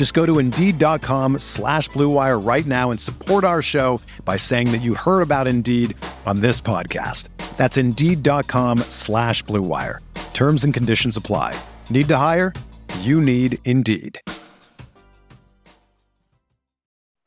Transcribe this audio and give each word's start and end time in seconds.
Just 0.00 0.14
go 0.14 0.24
to 0.24 0.38
Indeed.com 0.38 1.40
slash 1.40 1.90
BlueWire 1.90 2.42
right 2.42 2.64
now 2.64 2.90
and 2.90 2.98
support 2.98 3.44
our 3.44 3.60
show 3.60 4.00
by 4.24 4.38
saying 4.38 4.72
that 4.72 4.78
you 4.78 4.94
heard 4.94 5.20
about 5.20 5.46
Indeed 5.46 5.94
on 6.24 6.40
this 6.40 6.58
podcast. 6.58 7.28
That's 7.58 7.76
Indeed.com 7.76 8.78
slash 8.88 9.44
BlueWire. 9.44 9.98
Terms 10.32 10.64
and 10.64 10.72
conditions 10.72 11.18
apply. 11.18 11.54
Need 11.90 12.08
to 12.08 12.16
hire? 12.16 12.54
You 13.00 13.20
need 13.20 13.58
Indeed. 13.66 14.18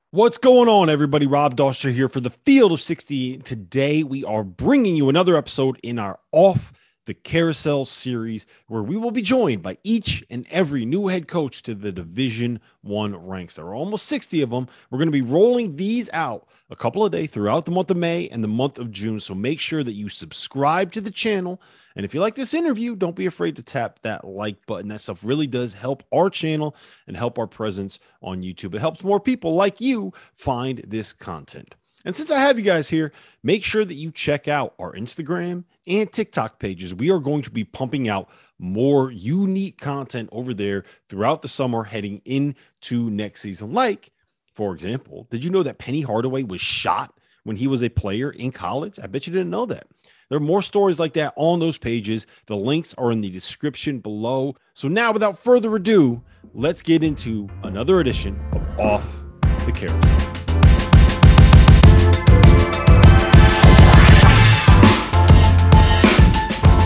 What's 0.09 0.39
going 0.39 0.67
on, 0.67 0.89
everybody? 0.89 1.27
Rob 1.27 1.55
Dauster 1.55 1.93
here 1.93 2.09
for 2.09 2.21
the 2.21 2.31
Field 2.31 2.71
of 2.71 2.81
60. 2.81 3.37
Today, 3.37 4.01
we 4.01 4.25
are 4.25 4.43
bringing 4.43 4.95
you 4.95 5.09
another 5.09 5.37
episode 5.37 5.77
in 5.83 5.99
our 5.99 6.19
Off 6.31 6.73
the 7.05 7.13
Carousel 7.13 7.85
series, 7.85 8.45
where 8.67 8.83
we 8.83 8.97
will 8.97 9.11
be 9.11 9.21
joined 9.21 9.61
by 9.61 9.77
each 9.83 10.23
and 10.29 10.45
every 10.49 10.85
new 10.85 11.07
head 11.07 11.27
coach 11.27 11.63
to 11.63 11.75
the 11.75 11.91
Division 11.91 12.59
One 12.81 13.15
ranks. 13.15 13.55
There 13.55 13.65
are 13.65 13.75
almost 13.75 14.05
60 14.05 14.41
of 14.41 14.49
them. 14.49 14.67
We're 14.89 14.99
going 14.99 15.11
to 15.11 15.11
be 15.11 15.21
rolling 15.21 15.75
these 15.75 16.09
out 16.13 16.47
a 16.69 16.75
couple 16.75 17.05
of 17.05 17.11
days 17.11 17.29
throughout 17.29 17.65
the 17.65 17.71
month 17.71 17.91
of 17.91 17.97
May 17.97 18.29
and 18.29 18.43
the 18.43 18.47
month 18.47 18.79
of 18.79 18.91
June. 18.91 19.19
So 19.19 19.35
make 19.35 19.59
sure 19.59 19.83
that 19.83 19.93
you 19.93 20.09
subscribe 20.09 20.91
to 20.93 21.01
the 21.01 21.11
channel. 21.11 21.61
And 21.95 22.05
if 22.05 22.13
you 22.13 22.21
like 22.21 22.35
this 22.35 22.53
interview, 22.53 22.95
don't 22.95 23.15
be 23.15 23.25
afraid 23.25 23.55
to 23.57 23.63
tap 23.63 23.99
that 24.01 24.25
like 24.25 24.65
button. 24.65 24.87
That 24.87 25.01
stuff 25.01 25.23
really 25.23 25.47
does 25.47 25.73
help 25.73 26.03
our 26.13 26.29
channel 26.29 26.75
and 27.07 27.15
help 27.17 27.37
our 27.37 27.47
presence 27.47 27.99
on 28.21 28.41
YouTube. 28.41 28.75
It 28.75 28.79
helps 28.79 29.03
more 29.03 29.19
people 29.19 29.53
like 29.53 29.81
you 29.81 30.13
find 30.35 30.83
this 30.87 31.13
content. 31.13 31.75
And 32.05 32.15
since 32.15 32.31
I 32.31 32.39
have 32.39 32.57
you 32.57 32.65
guys 32.65 32.89
here, 32.89 33.11
make 33.43 33.63
sure 33.63 33.85
that 33.85 33.93
you 33.93 34.11
check 34.11 34.47
out 34.47 34.73
our 34.79 34.93
Instagram 34.93 35.63
and 35.87 36.11
TikTok 36.11 36.59
pages. 36.59 36.93
We 36.93 37.11
are 37.11 37.19
going 37.19 37.43
to 37.43 37.51
be 37.51 37.63
pumping 37.63 38.09
out 38.09 38.29
more 38.59 39.11
unique 39.11 39.77
content 39.79 40.29
over 40.31 40.53
there 40.53 40.83
throughout 41.07 41.41
the 41.41 41.47
summer 41.47 41.83
heading 41.83 42.21
into 42.25 43.09
next 43.09 43.41
season. 43.41 43.73
Like, 43.73 44.11
for 44.53 44.73
example, 44.73 45.27
did 45.31 45.43
you 45.43 45.49
know 45.49 45.63
that 45.63 45.79
Penny 45.79 46.01
Hardaway 46.01 46.43
was 46.43 46.61
shot 46.61 47.17
when 47.43 47.55
he 47.55 47.67
was 47.67 47.83
a 47.83 47.89
player 47.89 48.31
in 48.31 48.51
college? 48.51 48.99
I 49.01 49.07
bet 49.07 49.25
you 49.25 49.33
didn't 49.33 49.49
know 49.49 49.65
that. 49.67 49.87
There 50.29 50.37
are 50.37 50.41
more 50.41 50.61
stories 50.61 50.99
like 50.99 51.13
that 51.13 51.33
on 51.35 51.59
those 51.59 51.77
pages. 51.77 52.25
The 52.47 52.55
links 52.55 52.93
are 52.97 53.11
in 53.11 53.21
the 53.21 53.29
description 53.29 53.99
below. 53.99 54.55
So 54.73 54.87
now, 54.87 55.11
without 55.11 55.37
further 55.37 55.75
ado, 55.75 56.23
let's 56.53 56.81
get 56.81 57.03
into 57.03 57.49
another 57.63 57.99
edition 57.99 58.39
of 58.51 58.79
Off 58.79 59.25
the 59.65 59.71
Carousel. 59.71 60.32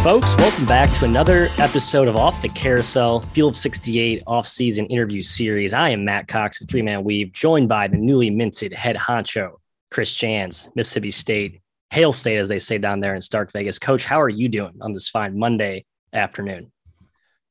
Folks, 0.03 0.37
welcome 0.37 0.65
back 0.65 0.89
to 0.99 1.05
another 1.05 1.47
episode 1.57 2.07
of 2.07 2.15
Off 2.15 2.41
the 2.41 2.47
Carousel 2.47 3.19
Field 3.21 3.55
68 3.55 4.23
off-season 4.25 4.85
interview 4.85 5.21
series. 5.21 5.73
I 5.73 5.89
am 5.89 6.05
Matt 6.05 6.27
Cox 6.29 6.59
with 6.59 6.69
Three 6.69 6.81
Man 6.81 7.03
Weave, 7.03 7.33
joined 7.33 7.67
by 7.67 7.87
the 7.87 7.97
newly 7.97 8.29
minted 8.29 8.71
head 8.71 8.95
honcho, 8.95 9.53
Chris 9.91 10.13
Jans, 10.13 10.69
Mississippi 10.75 11.11
State, 11.11 11.61
Hail 11.89 12.13
State, 12.13 12.37
as 12.37 12.47
they 12.47 12.59
say 12.59 12.77
down 12.77 13.01
there 13.01 13.15
in 13.15 13.21
Stark 13.21 13.51
Vegas. 13.51 13.79
Coach, 13.79 14.05
how 14.05 14.21
are 14.21 14.29
you 14.29 14.47
doing 14.47 14.77
on 14.81 14.93
this 14.93 15.09
fine 15.09 15.37
Monday 15.37 15.83
afternoon? 16.13 16.71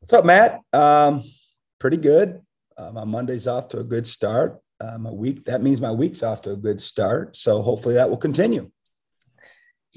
What's 0.01 0.15
up, 0.15 0.25
Matt? 0.25 0.61
Um, 0.73 1.25
pretty 1.78 1.99
good. 1.99 2.41
Uh, 2.78 2.93
my 2.93 3.05
Monday's 3.05 3.47
off 3.47 3.69
to 3.71 3.81
a 3.81 3.84
good 3.84 4.07
start. 4.07 4.61
Uh, 4.81 4.97
my 4.99 5.11
week 5.11 5.45
that 5.47 5.63
means 5.63 5.81
my 5.81 5.91
week's 5.91 6.23
off 6.23 6.43
to 6.43 6.53
a 6.53 6.57
good 6.57 6.81
start. 6.81 7.37
So 7.37 7.61
hopefully 7.61 7.95
that 7.95 8.09
will 8.09 8.17
continue. 8.17 8.71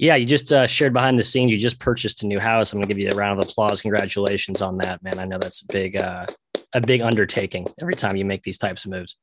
Yeah, 0.00 0.16
you 0.16 0.24
just 0.24 0.50
uh, 0.50 0.66
shared 0.66 0.94
behind 0.94 1.18
the 1.18 1.22
scenes. 1.22 1.52
You 1.52 1.58
just 1.58 1.78
purchased 1.78 2.22
a 2.22 2.26
new 2.26 2.40
house. 2.40 2.72
I'm 2.72 2.78
going 2.78 2.88
to 2.88 2.94
give 2.94 2.98
you 2.98 3.10
a 3.10 3.14
round 3.14 3.38
of 3.38 3.46
applause. 3.50 3.82
Congratulations 3.82 4.62
on 4.62 4.78
that, 4.78 5.02
man. 5.02 5.18
I 5.18 5.26
know 5.26 5.36
that's 5.36 5.60
a 5.60 5.66
big, 5.66 5.94
uh, 5.98 6.24
a 6.72 6.80
big 6.80 7.02
undertaking 7.02 7.66
every 7.78 7.94
time 7.94 8.16
you 8.16 8.24
make 8.24 8.42
these 8.42 8.56
types 8.56 8.86
of 8.86 8.92
moves. 8.92 9.16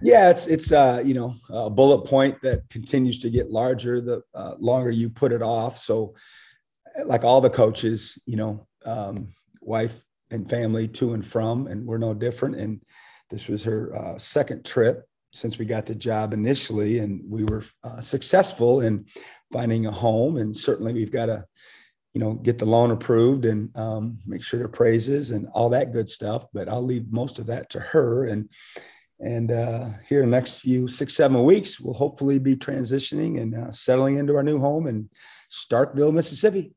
Yeah, 0.00 0.30
it's 0.30 0.46
it's 0.46 0.72
uh, 0.72 1.02
you 1.04 1.12
know 1.12 1.34
a 1.50 1.68
bullet 1.68 2.06
point 2.06 2.40
that 2.40 2.70
continues 2.70 3.18
to 3.20 3.28
get 3.28 3.50
larger 3.50 4.00
the 4.00 4.22
uh, 4.34 4.54
longer 4.58 4.90
you 4.90 5.10
put 5.10 5.30
it 5.30 5.42
off. 5.42 5.78
So, 5.78 6.14
like 7.04 7.22
all 7.22 7.42
the 7.42 7.50
coaches, 7.50 8.18
you 8.24 8.36
know, 8.36 8.66
um, 8.86 9.34
wife 9.60 10.02
and 10.30 10.48
family 10.48 10.88
to 10.88 11.12
and 11.12 11.24
from, 11.24 11.66
and 11.66 11.86
we're 11.86 11.98
no 11.98 12.14
different. 12.14 12.56
And 12.56 12.80
this 13.28 13.46
was 13.46 13.62
her 13.64 13.94
uh, 13.94 14.18
second 14.18 14.64
trip 14.64 15.06
since 15.32 15.58
we 15.58 15.66
got 15.66 15.84
the 15.84 15.94
job 15.94 16.32
initially, 16.32 16.98
and 16.98 17.20
we 17.28 17.44
were 17.44 17.62
uh, 17.84 18.00
successful 18.00 18.80
in 18.80 19.04
finding 19.52 19.86
a 19.86 19.90
home. 19.90 20.36
And 20.36 20.56
certainly 20.56 20.92
we've 20.92 21.12
got 21.12 21.26
to, 21.26 21.44
you 22.14 22.20
know, 22.20 22.34
get 22.34 22.58
the 22.58 22.66
loan 22.66 22.90
approved 22.90 23.44
and 23.44 23.76
um, 23.76 24.18
make 24.26 24.42
sure 24.42 24.62
it 24.64 24.68
praises 24.70 25.30
and 25.30 25.48
all 25.48 25.70
that 25.70 25.92
good 25.92 26.08
stuff. 26.08 26.46
But 26.52 26.68
I'll 26.68 26.84
leave 26.84 27.10
most 27.10 27.38
of 27.38 27.46
that 27.46 27.70
to 27.70 27.80
her. 27.80 28.24
And 28.24 28.48
and 29.20 29.50
uh, 29.50 29.88
here 30.08 30.22
in 30.22 30.30
the 30.30 30.36
next 30.36 30.60
few 30.60 30.86
six 30.86 31.14
seven 31.14 31.42
weeks, 31.42 31.80
we'll 31.80 31.94
hopefully 31.94 32.38
be 32.38 32.54
transitioning 32.54 33.40
and 33.40 33.54
uh, 33.54 33.72
settling 33.72 34.16
into 34.16 34.36
our 34.36 34.44
new 34.44 34.60
home 34.60 34.86
in 34.86 35.10
Starkville, 35.50 36.12
Mississippi. 36.12 36.72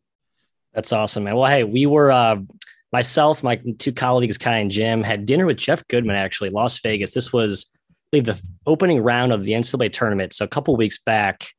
That's 0.74 0.92
awesome, 0.92 1.26
man. 1.26 1.36
Well, 1.36 1.52
hey, 1.52 1.64
we 1.64 1.86
were. 1.86 2.12
Uh 2.12 2.38
myself, 2.92 3.44
my 3.44 3.62
two 3.78 3.94
colleagues, 3.94 4.38
Kai 4.38 4.58
and 4.58 4.72
Jim, 4.72 5.04
had 5.04 5.26
dinner 5.26 5.46
with 5.46 5.58
Jeff 5.58 5.88
Goodman 5.88 6.16
actually, 6.16 6.50
Las 6.50 6.80
Vegas. 6.80 7.14
This 7.14 7.32
was, 7.32 7.72
I 7.78 7.86
believe, 8.12 8.26
the 8.26 8.48
opening 8.66 9.02
round 9.02 9.32
of 9.32 9.44
the 9.44 9.54
NCAA 9.54 9.94
tournament. 9.94 10.34
So 10.34 10.46
a 10.46 10.50
couple 10.50 10.76
weeks 10.76 10.98
back. 10.98 11.50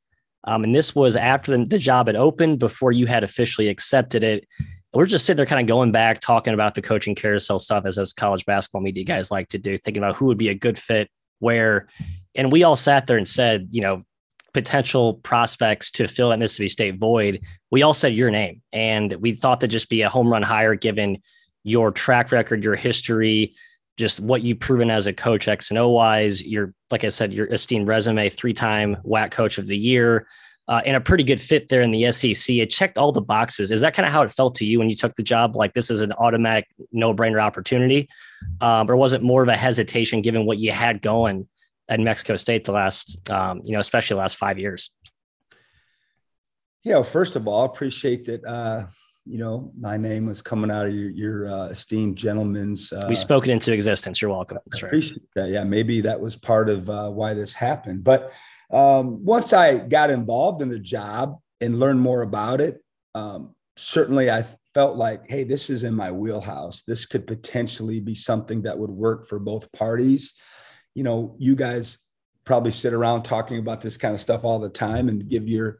Um, 0.44 0.64
and 0.64 0.74
this 0.74 0.94
was 0.94 1.16
after 1.16 1.56
the, 1.56 1.64
the 1.64 1.78
job 1.78 2.06
had 2.08 2.16
opened, 2.16 2.58
before 2.58 2.92
you 2.92 3.06
had 3.06 3.24
officially 3.24 3.68
accepted 3.68 4.24
it. 4.24 4.46
We're 4.94 5.06
just 5.06 5.24
sitting 5.24 5.38
there 5.38 5.46
kind 5.46 5.60
of 5.60 5.66
going 5.66 5.92
back, 5.92 6.20
talking 6.20 6.52
about 6.52 6.74
the 6.74 6.82
coaching 6.82 7.14
carousel 7.14 7.58
stuff 7.58 7.86
as, 7.86 7.96
as 7.96 8.12
college 8.12 8.44
basketball 8.44 8.82
media 8.82 9.04
guys 9.04 9.30
like 9.30 9.48
to 9.48 9.58
do, 9.58 9.76
thinking 9.76 10.02
about 10.02 10.16
who 10.16 10.26
would 10.26 10.38
be 10.38 10.48
a 10.48 10.54
good 10.54 10.78
fit 10.78 11.08
where. 11.38 11.88
And 12.34 12.52
we 12.52 12.62
all 12.62 12.76
sat 12.76 13.06
there 13.06 13.16
and 13.16 13.28
said, 13.28 13.68
you 13.70 13.80
know, 13.80 14.02
potential 14.52 15.14
prospects 15.14 15.90
to 15.92 16.06
fill 16.06 16.28
that 16.30 16.38
Mississippi 16.38 16.68
State 16.68 16.98
void, 16.98 17.40
we 17.70 17.82
all 17.82 17.94
said 17.94 18.14
your 18.14 18.30
name. 18.30 18.62
And 18.72 19.14
we 19.14 19.32
thought 19.32 19.60
that 19.60 19.68
just 19.68 19.88
be 19.88 20.02
a 20.02 20.08
home 20.08 20.28
run 20.28 20.42
hire 20.42 20.74
given 20.74 21.22
your 21.64 21.90
track 21.90 22.32
record, 22.32 22.64
your 22.64 22.76
history, 22.76 23.54
just 23.96 24.20
what 24.20 24.42
you've 24.42 24.60
proven 24.60 24.90
as 24.90 25.06
a 25.06 25.12
coach, 25.12 25.48
X 25.48 25.70
and 25.70 25.78
O 25.78 25.88
wise. 25.88 26.44
You're, 26.44 26.74
like 26.90 27.04
I 27.04 27.08
said, 27.08 27.32
your 27.32 27.46
esteemed 27.52 27.88
resume, 27.88 28.28
three 28.28 28.52
time 28.52 28.96
WAC 29.04 29.30
coach 29.30 29.58
of 29.58 29.66
the 29.66 29.76
year, 29.76 30.26
uh, 30.68 30.80
and 30.86 30.96
a 30.96 31.00
pretty 31.00 31.24
good 31.24 31.40
fit 31.40 31.68
there 31.68 31.82
in 31.82 31.90
the 31.90 32.10
SEC. 32.12 32.56
It 32.56 32.70
checked 32.70 32.98
all 32.98 33.12
the 33.12 33.20
boxes. 33.20 33.70
Is 33.70 33.80
that 33.82 33.94
kind 33.94 34.06
of 34.06 34.12
how 34.12 34.22
it 34.22 34.32
felt 34.32 34.54
to 34.56 34.66
you 34.66 34.78
when 34.78 34.88
you 34.88 34.96
took 34.96 35.14
the 35.16 35.22
job? 35.22 35.56
Like 35.56 35.74
this 35.74 35.90
is 35.90 36.00
an 36.00 36.12
automatic 36.12 36.66
no 36.92 37.12
brainer 37.12 37.42
opportunity? 37.42 38.08
Um, 38.60 38.90
or 38.90 38.96
was 38.96 39.12
it 39.12 39.22
more 39.22 39.42
of 39.42 39.48
a 39.48 39.56
hesitation 39.56 40.22
given 40.22 40.46
what 40.46 40.58
you 40.58 40.72
had 40.72 41.02
going 41.02 41.48
at 41.88 42.00
Mexico 42.00 42.36
State 42.36 42.64
the 42.64 42.72
last, 42.72 43.28
um, 43.30 43.60
you 43.64 43.72
know, 43.72 43.80
especially 43.80 44.14
the 44.14 44.20
last 44.20 44.36
five 44.36 44.58
years? 44.58 44.90
Yeah, 46.82 47.02
first 47.02 47.36
of 47.36 47.46
all, 47.46 47.62
I 47.62 47.66
appreciate 47.66 48.24
that. 48.24 48.44
Uh, 48.44 48.86
you 49.24 49.38
know, 49.38 49.72
my 49.78 49.96
name 49.96 50.26
was 50.26 50.42
coming 50.42 50.70
out 50.70 50.86
of 50.86 50.94
your, 50.94 51.10
your 51.10 51.46
uh, 51.46 51.66
esteemed 51.66 52.16
gentleman's. 52.16 52.92
Uh, 52.92 53.06
we 53.08 53.14
spoke 53.14 53.46
it 53.46 53.52
into 53.52 53.72
existence. 53.72 54.20
You're 54.20 54.30
welcome. 54.30 54.58
That's 54.66 54.82
right. 54.82 55.10
That. 55.36 55.50
Yeah, 55.50 55.64
maybe 55.64 56.00
that 56.02 56.20
was 56.20 56.36
part 56.36 56.68
of 56.68 56.88
uh, 56.90 57.10
why 57.10 57.34
this 57.34 57.54
happened. 57.54 58.04
But 58.04 58.32
um, 58.70 59.24
once 59.24 59.52
I 59.52 59.78
got 59.78 60.10
involved 60.10 60.62
in 60.62 60.68
the 60.68 60.78
job 60.78 61.38
and 61.60 61.78
learned 61.78 62.00
more 62.00 62.22
about 62.22 62.60
it, 62.60 62.82
um, 63.14 63.54
certainly 63.76 64.30
I 64.30 64.44
felt 64.74 64.96
like, 64.96 65.30
hey, 65.30 65.44
this 65.44 65.70
is 65.70 65.84
in 65.84 65.94
my 65.94 66.10
wheelhouse. 66.10 66.82
This 66.82 67.06
could 67.06 67.26
potentially 67.26 68.00
be 68.00 68.14
something 68.14 68.62
that 68.62 68.78
would 68.78 68.90
work 68.90 69.28
for 69.28 69.38
both 69.38 69.70
parties 69.72 70.34
you 70.94 71.02
know, 71.02 71.34
you 71.38 71.54
guys 71.54 71.98
probably 72.44 72.72
sit 72.72 72.92
around 72.92 73.22
talking 73.22 73.58
about 73.58 73.80
this 73.80 73.96
kind 73.96 74.14
of 74.14 74.20
stuff 74.20 74.44
all 74.44 74.58
the 74.58 74.68
time 74.68 75.08
and 75.08 75.28
give 75.28 75.48
your 75.48 75.78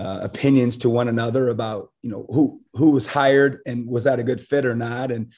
uh, 0.00 0.20
opinions 0.22 0.78
to 0.78 0.88
one 0.88 1.08
another 1.08 1.50
about 1.50 1.92
you 2.00 2.10
know 2.10 2.24
who 2.30 2.62
who 2.72 2.90
was 2.90 3.06
hired 3.06 3.60
and 3.66 3.86
was 3.86 4.04
that 4.04 4.18
a 4.18 4.22
good 4.22 4.40
fit 4.40 4.64
or 4.64 4.74
not. 4.74 5.12
And 5.12 5.32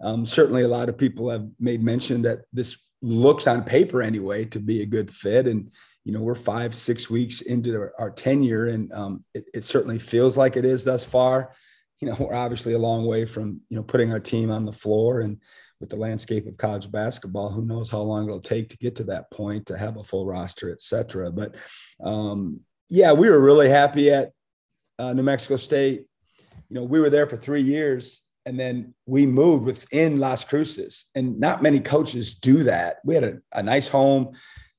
um, 0.00 0.26
certainly 0.26 0.62
a 0.62 0.68
lot 0.68 0.88
of 0.88 0.98
people 0.98 1.30
have 1.30 1.46
made 1.60 1.84
mention 1.84 2.22
that 2.22 2.40
this 2.52 2.76
looks 3.00 3.46
on 3.46 3.62
paper 3.62 4.02
anyway 4.02 4.44
to 4.46 4.58
be 4.58 4.82
a 4.82 4.86
good 4.86 5.08
fit. 5.08 5.46
And 5.46 5.70
you 6.04 6.12
know 6.12 6.20
we're 6.20 6.34
five 6.34 6.74
six 6.74 7.08
weeks 7.08 7.42
into 7.42 7.76
our, 7.76 7.92
our 7.96 8.10
tenure 8.10 8.66
and 8.66 8.92
um, 8.92 9.24
it, 9.34 9.44
it, 9.54 9.64
certainly 9.64 9.98
feels 9.98 10.36
like 10.36 10.56
it 10.56 10.64
is 10.64 10.82
thus 10.82 11.04
far. 11.04 11.54
You 12.00 12.08
know 12.08 12.16
we're 12.18 12.34
obviously 12.34 12.72
a 12.72 12.78
long 12.78 13.06
way 13.06 13.24
from 13.24 13.60
you 13.68 13.76
know 13.76 13.84
putting 13.84 14.10
our 14.10 14.20
team 14.20 14.50
on 14.50 14.64
the 14.64 14.72
floor 14.72 15.20
and 15.20 15.38
with 15.80 15.90
the 15.90 15.96
landscape 15.96 16.48
of 16.48 16.56
college 16.56 16.90
basketball 16.90 17.50
who 17.50 17.64
knows 17.64 17.88
how 17.88 18.00
long 18.00 18.24
it'll 18.24 18.40
take 18.40 18.68
to 18.70 18.76
get 18.78 18.96
to 18.96 19.04
that 19.04 19.30
point 19.30 19.66
to 19.66 19.78
have 19.78 19.96
a 19.96 20.02
full 20.02 20.26
roster 20.26 20.72
et 20.72 20.80
cetera. 20.80 21.30
But 21.30 21.54
um, 22.02 22.60
yeah 22.88 23.12
we 23.12 23.28
were 23.28 23.38
really 23.38 23.68
happy 23.68 24.10
at 24.10 24.32
uh, 24.98 25.12
new 25.12 25.22
mexico 25.22 25.56
state 25.56 26.06
you 26.68 26.74
know 26.74 26.84
we 26.84 27.00
were 27.00 27.10
there 27.10 27.26
for 27.26 27.36
three 27.36 27.62
years 27.62 28.22
and 28.48 28.58
then 28.58 28.94
we 29.04 29.26
moved 29.26 29.66
within 29.66 30.18
Las 30.18 30.42
Cruces. 30.42 31.04
And 31.14 31.38
not 31.38 31.62
many 31.62 31.80
coaches 31.80 32.34
do 32.34 32.62
that. 32.62 32.96
We 33.04 33.14
had 33.14 33.24
a, 33.24 33.38
a 33.52 33.62
nice 33.62 33.88
home 33.88 34.30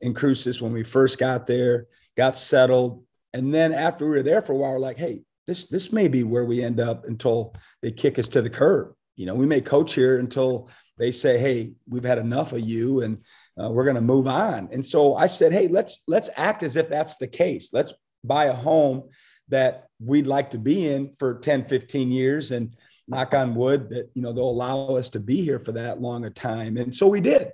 in 0.02 0.16
Cruces 0.16 0.60
when 0.60 0.74
we 0.74 0.84
first 0.84 1.20
got 1.20 1.46
there, 1.46 1.86
got 2.18 2.36
settled. 2.36 3.04
And 3.32 3.54
then 3.54 3.72
after 3.72 4.06
we 4.06 4.18
were 4.18 4.24
there 4.24 4.42
for 4.42 4.54
a 4.54 4.56
while, 4.56 4.72
we're 4.72 4.80
like, 4.80 4.98
hey, 4.98 5.22
this 5.46 5.68
this 5.68 5.92
may 5.92 6.08
be 6.08 6.24
where 6.24 6.46
we 6.46 6.64
end 6.64 6.80
up 6.80 7.06
until 7.06 7.54
they 7.84 7.92
kick 7.92 8.18
us 8.18 8.28
to 8.30 8.42
the 8.42 8.50
curb. 8.50 8.96
You 9.16 9.28
know, 9.28 9.36
we 9.36 9.46
may 9.46 9.62
coach 9.62 9.94
here 9.94 10.18
until 10.18 10.70
they 10.98 11.12
say, 11.12 11.38
hey, 11.38 11.74
we've 11.88 12.04
had 12.04 12.18
enough 12.18 12.54
of 12.54 12.62
you 12.62 13.02
and 13.02 13.20
uh, 13.62 13.70
we're 13.70 13.84
going 13.84 13.96
to 13.96 14.02
move 14.02 14.28
on. 14.28 14.70
And 14.72 14.86
so 14.86 15.16
I 15.16 15.26
said, 15.28 15.52
hey, 15.52 15.68
let's 15.68 16.02
let's 16.08 16.30
act 16.36 16.64
as 16.64 16.76
if 16.76 16.90
that's 16.90 17.18
the 17.18 17.28
case. 17.28 17.70
Let's 17.74 17.94
buy 18.24 18.46
a 18.46 18.54
home 18.54 19.10
that 19.50 19.88
we'd 20.00 20.28
like 20.28 20.52
to 20.52 20.58
be 20.58 20.88
in 20.88 21.16
for 21.20 21.40
10, 21.40 21.66
15 21.66 22.12
years 22.12 22.52
and 22.52 22.76
knock 23.10 23.34
on 23.34 23.56
wood 23.56 23.90
that 23.90 24.10
you 24.14 24.22
know 24.22 24.32
they'll 24.32 24.50
allow 24.50 24.96
us 24.96 25.10
to 25.10 25.20
be 25.20 25.42
here 25.42 25.60
for 25.60 25.72
that 25.72 26.00
long 26.00 26.26
a 26.26 26.30
time 26.30 26.78
and 26.78 26.94
so 26.94 27.08
we 27.08 27.20
did 27.20 27.52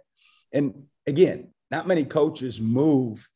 and 0.52 0.84
again 1.08 1.48
not 1.72 1.88
many 1.88 2.04
coaches 2.04 2.60
move 2.60 3.28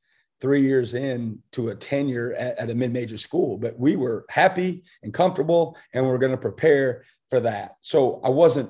three 0.42 0.62
years 0.62 0.94
in 0.94 1.40
to 1.52 1.70
a 1.70 1.76
tenure 1.76 2.34
at, 2.34 2.60
at 2.60 2.70
a 2.70 2.76
mid-major 2.76 3.18
school 3.18 3.58
but 3.58 3.80
we 3.80 3.96
were 3.96 4.26
happy 4.30 4.84
and 5.02 5.14
comfortable 5.14 5.78
and 5.94 6.06
we 6.06 6.12
are 6.12 6.18
going 6.18 6.32
to 6.32 6.38
prepare 6.38 7.06
for 7.30 7.40
that 7.40 7.76
so 7.80 8.20
i 8.24 8.30
wasn't 8.30 8.70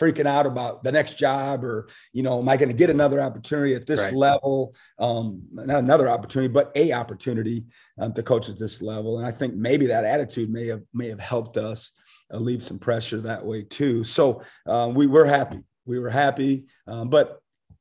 freaking 0.00 0.26
out 0.26 0.46
about 0.46 0.82
the 0.82 0.92
next 0.92 1.18
job 1.18 1.64
or 1.64 1.88
you 2.12 2.22
know 2.22 2.40
am 2.40 2.48
i 2.48 2.56
going 2.56 2.68
to 2.68 2.74
get 2.74 2.90
another 2.90 3.20
opportunity 3.20 3.74
at 3.74 3.86
this 3.86 4.02
right. 4.02 4.14
level 4.14 4.74
um, 4.98 5.42
not 5.52 5.78
another 5.78 6.08
opportunity 6.08 6.52
but 6.52 6.72
a 6.74 6.92
opportunity 6.92 7.64
um, 7.98 8.12
to 8.12 8.22
coach 8.22 8.48
at 8.48 8.58
this 8.58 8.82
level 8.82 9.18
and 9.18 9.26
i 9.26 9.30
think 9.30 9.54
maybe 9.54 9.86
that 9.86 10.04
attitude 10.04 10.50
may 10.50 10.66
have 10.66 10.82
may 10.92 11.08
have 11.08 11.20
helped 11.20 11.56
us 11.56 11.92
uh, 12.32 12.38
leave 12.38 12.62
some 12.62 12.78
pressure 12.78 13.20
that 13.20 13.44
way 13.44 13.62
too. 13.62 14.04
So 14.04 14.42
um, 14.66 14.94
we 14.94 15.06
were 15.06 15.24
happy. 15.24 15.60
We 15.86 15.98
were 15.98 16.10
happy, 16.10 16.66
um, 16.86 17.10
but 17.10 17.40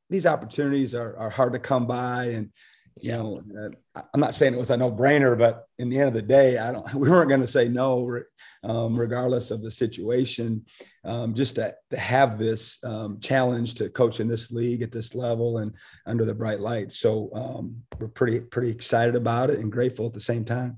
these 0.09 0.25
opportunities 0.25 0.93
are, 0.93 1.17
are 1.17 1.29
hard 1.29 1.53
to 1.53 1.59
come 1.59 1.87
by. 1.87 2.25
And 2.25 2.49
you 3.01 3.11
know, 3.11 3.41
uh, 3.95 4.01
I'm 4.13 4.19
not 4.19 4.35
saying 4.35 4.53
it 4.53 4.57
was 4.57 4.69
a 4.69 4.77
no 4.77 4.91
brainer, 4.91 5.37
but 5.37 5.67
in 5.79 5.89
the 5.89 5.97
end 5.97 6.07
of 6.07 6.13
the 6.13 6.21
day, 6.21 6.57
I 6.57 6.71
don't. 6.71 6.93
We 6.95 7.09
weren't 7.09 7.29
going 7.29 7.41
to 7.41 7.47
say 7.47 7.67
no, 7.67 8.21
um, 8.63 8.99
regardless 8.99 9.51
of 9.51 9.61
the 9.61 9.71
situation. 9.71 10.65
Um, 11.03 11.33
just 11.33 11.55
to, 11.55 11.75
to 11.89 11.97
have 11.97 12.37
this 12.37 12.77
um, 12.83 13.19
challenge 13.19 13.75
to 13.75 13.89
coach 13.89 14.19
in 14.19 14.27
this 14.27 14.51
league 14.51 14.81
at 14.81 14.91
this 14.91 15.15
level 15.15 15.57
and 15.57 15.73
under 16.05 16.23
the 16.23 16.33
bright 16.33 16.59
lights. 16.59 16.99
So 16.99 17.29
um, 17.33 17.83
we're 17.99 18.07
pretty 18.07 18.39
pretty 18.39 18.69
excited 18.69 19.15
about 19.15 19.49
it 19.49 19.59
and 19.59 19.71
grateful 19.71 20.05
at 20.05 20.13
the 20.13 20.19
same 20.19 20.45
time. 20.45 20.77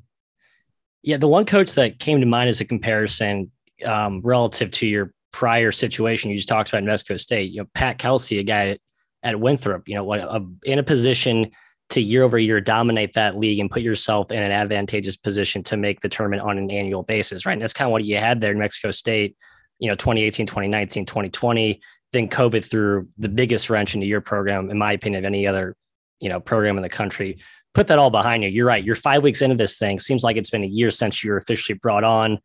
Yeah, 1.04 1.18
the 1.18 1.28
one 1.28 1.46
coach 1.46 1.74
that 1.74 2.00
came 2.00 2.20
to 2.22 2.26
mind 2.26 2.50
as 2.50 2.62
a 2.62 2.66
comparison 2.66 3.52
um, 3.86 4.22
relative 4.24 4.72
to 4.72 4.88
your 4.88 5.12
prior 5.32 5.72
situation 5.72 6.32
you 6.32 6.38
just 6.38 6.48
talked 6.48 6.70
about 6.70 6.80
in 6.80 6.86
Mexico 6.86 7.18
State. 7.18 7.52
You 7.52 7.62
know, 7.62 7.70
Pat 7.74 8.00
Kelsey, 8.00 8.40
a 8.40 8.44
guy 8.44 8.80
at 9.22 9.40
Winthrop, 9.40 9.88
you 9.88 9.96
know, 9.96 10.50
in 10.64 10.80
a 10.80 10.84
position 10.84 11.52
to 11.90 12.02
year 12.02 12.24
over 12.24 12.40
year 12.40 12.60
dominate 12.60 13.14
that 13.14 13.38
league 13.38 13.60
and 13.60 13.70
put 13.70 13.82
yourself 13.82 14.32
in 14.32 14.42
an 14.42 14.52
advantageous 14.52 15.16
position 15.16 15.64
to 15.64 15.78
make 15.78 16.00
the 16.00 16.10
tournament 16.10 16.42
on 16.42 16.58
an 16.58 16.72
annual 16.72 17.04
basis, 17.04 17.46
right? 17.46 17.54
And 17.54 17.62
that's 17.62 17.74
kind 17.74 17.88
of 17.88 17.92
what 17.92 18.06
you 18.06 18.18
had 18.18 18.42
there 18.42 18.52
in 18.52 18.58
Mexico 18.58 18.92
State, 18.92 19.36
you 19.80 19.88
know, 19.88 19.96
2018, 19.96 20.48
2019, 20.48 21.06
2020. 21.06 21.82
Then 22.12 22.28
COVID 22.28 22.66
threw 22.66 23.08
the 23.18 23.30
biggest 23.30 23.70
wrench 23.70 23.94
into 23.94 24.08
your 24.08 24.22
program, 24.22 24.70
in 24.72 24.78
my 24.78 24.94
opinion, 24.94 25.24
of 25.24 25.28
any 25.28 25.46
other, 25.46 25.76
you 26.20 26.30
know, 26.30 26.40
program 26.40 26.78
in 26.78 26.84
the 26.84 26.90
country. 26.90 27.40
Put 27.74 27.88
that 27.88 28.00
all 28.00 28.10
behind 28.10 28.44
you. 28.44 28.50
You're 28.50 28.66
right. 28.66 28.84
You're 28.84 28.96
five 28.96 29.22
weeks 29.22 29.42
into 29.42 29.56
this 29.56 29.78
thing. 29.78 30.00
Seems 30.00 30.24
like 30.24 30.38
it's 30.38 30.50
been 30.50 30.64
a 30.64 30.68
year 30.68 30.92
since 30.92 31.24
you 31.24 31.32
were 31.32 31.38
officially 31.38 31.78
brought 31.78 32.04
on. 32.04 32.40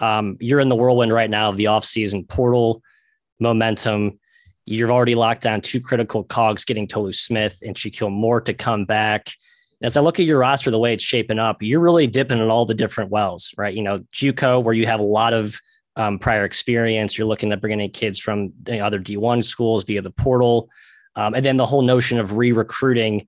Um, 0.00 0.36
you're 0.40 0.60
in 0.60 0.68
the 0.68 0.76
whirlwind 0.76 1.12
right 1.12 1.30
now 1.30 1.48
of 1.48 1.56
the 1.56 1.64
offseason 1.64 2.28
portal 2.28 2.82
momentum. 3.38 4.18
You've 4.64 4.90
already 4.90 5.14
locked 5.14 5.42
down 5.42 5.60
two 5.60 5.80
critical 5.80 6.24
cogs 6.24 6.64
getting 6.64 6.86
Tolu 6.86 7.12
Smith 7.12 7.58
and 7.64 7.74
Shakeel 7.74 8.10
Moore 8.10 8.40
to 8.42 8.54
come 8.54 8.84
back. 8.84 9.32
As 9.82 9.96
I 9.96 10.00
look 10.00 10.20
at 10.20 10.26
your 10.26 10.38
roster, 10.38 10.70
the 10.70 10.78
way 10.78 10.94
it's 10.94 11.02
shaping 11.02 11.40
up, 11.40 11.56
you're 11.60 11.80
really 11.80 12.06
dipping 12.06 12.38
in 12.38 12.48
all 12.48 12.64
the 12.64 12.74
different 12.74 13.10
wells, 13.10 13.52
right? 13.56 13.74
You 13.74 13.82
know, 13.82 13.98
JUCO, 14.14 14.62
where 14.62 14.74
you 14.74 14.86
have 14.86 15.00
a 15.00 15.04
lot 15.04 15.32
of 15.32 15.58
um, 15.96 16.18
prior 16.18 16.44
experience, 16.44 17.18
you're 17.18 17.26
looking 17.26 17.52
at 17.52 17.60
bringing 17.60 17.80
in 17.80 17.90
kids 17.90 18.18
from 18.18 18.52
the 18.62 18.78
other 18.80 19.00
D1 19.00 19.44
schools 19.44 19.82
via 19.84 20.00
the 20.00 20.10
portal. 20.10 20.68
Um, 21.16 21.34
and 21.34 21.44
then 21.44 21.56
the 21.56 21.66
whole 21.66 21.82
notion 21.82 22.18
of 22.18 22.36
re-recruiting 22.36 23.26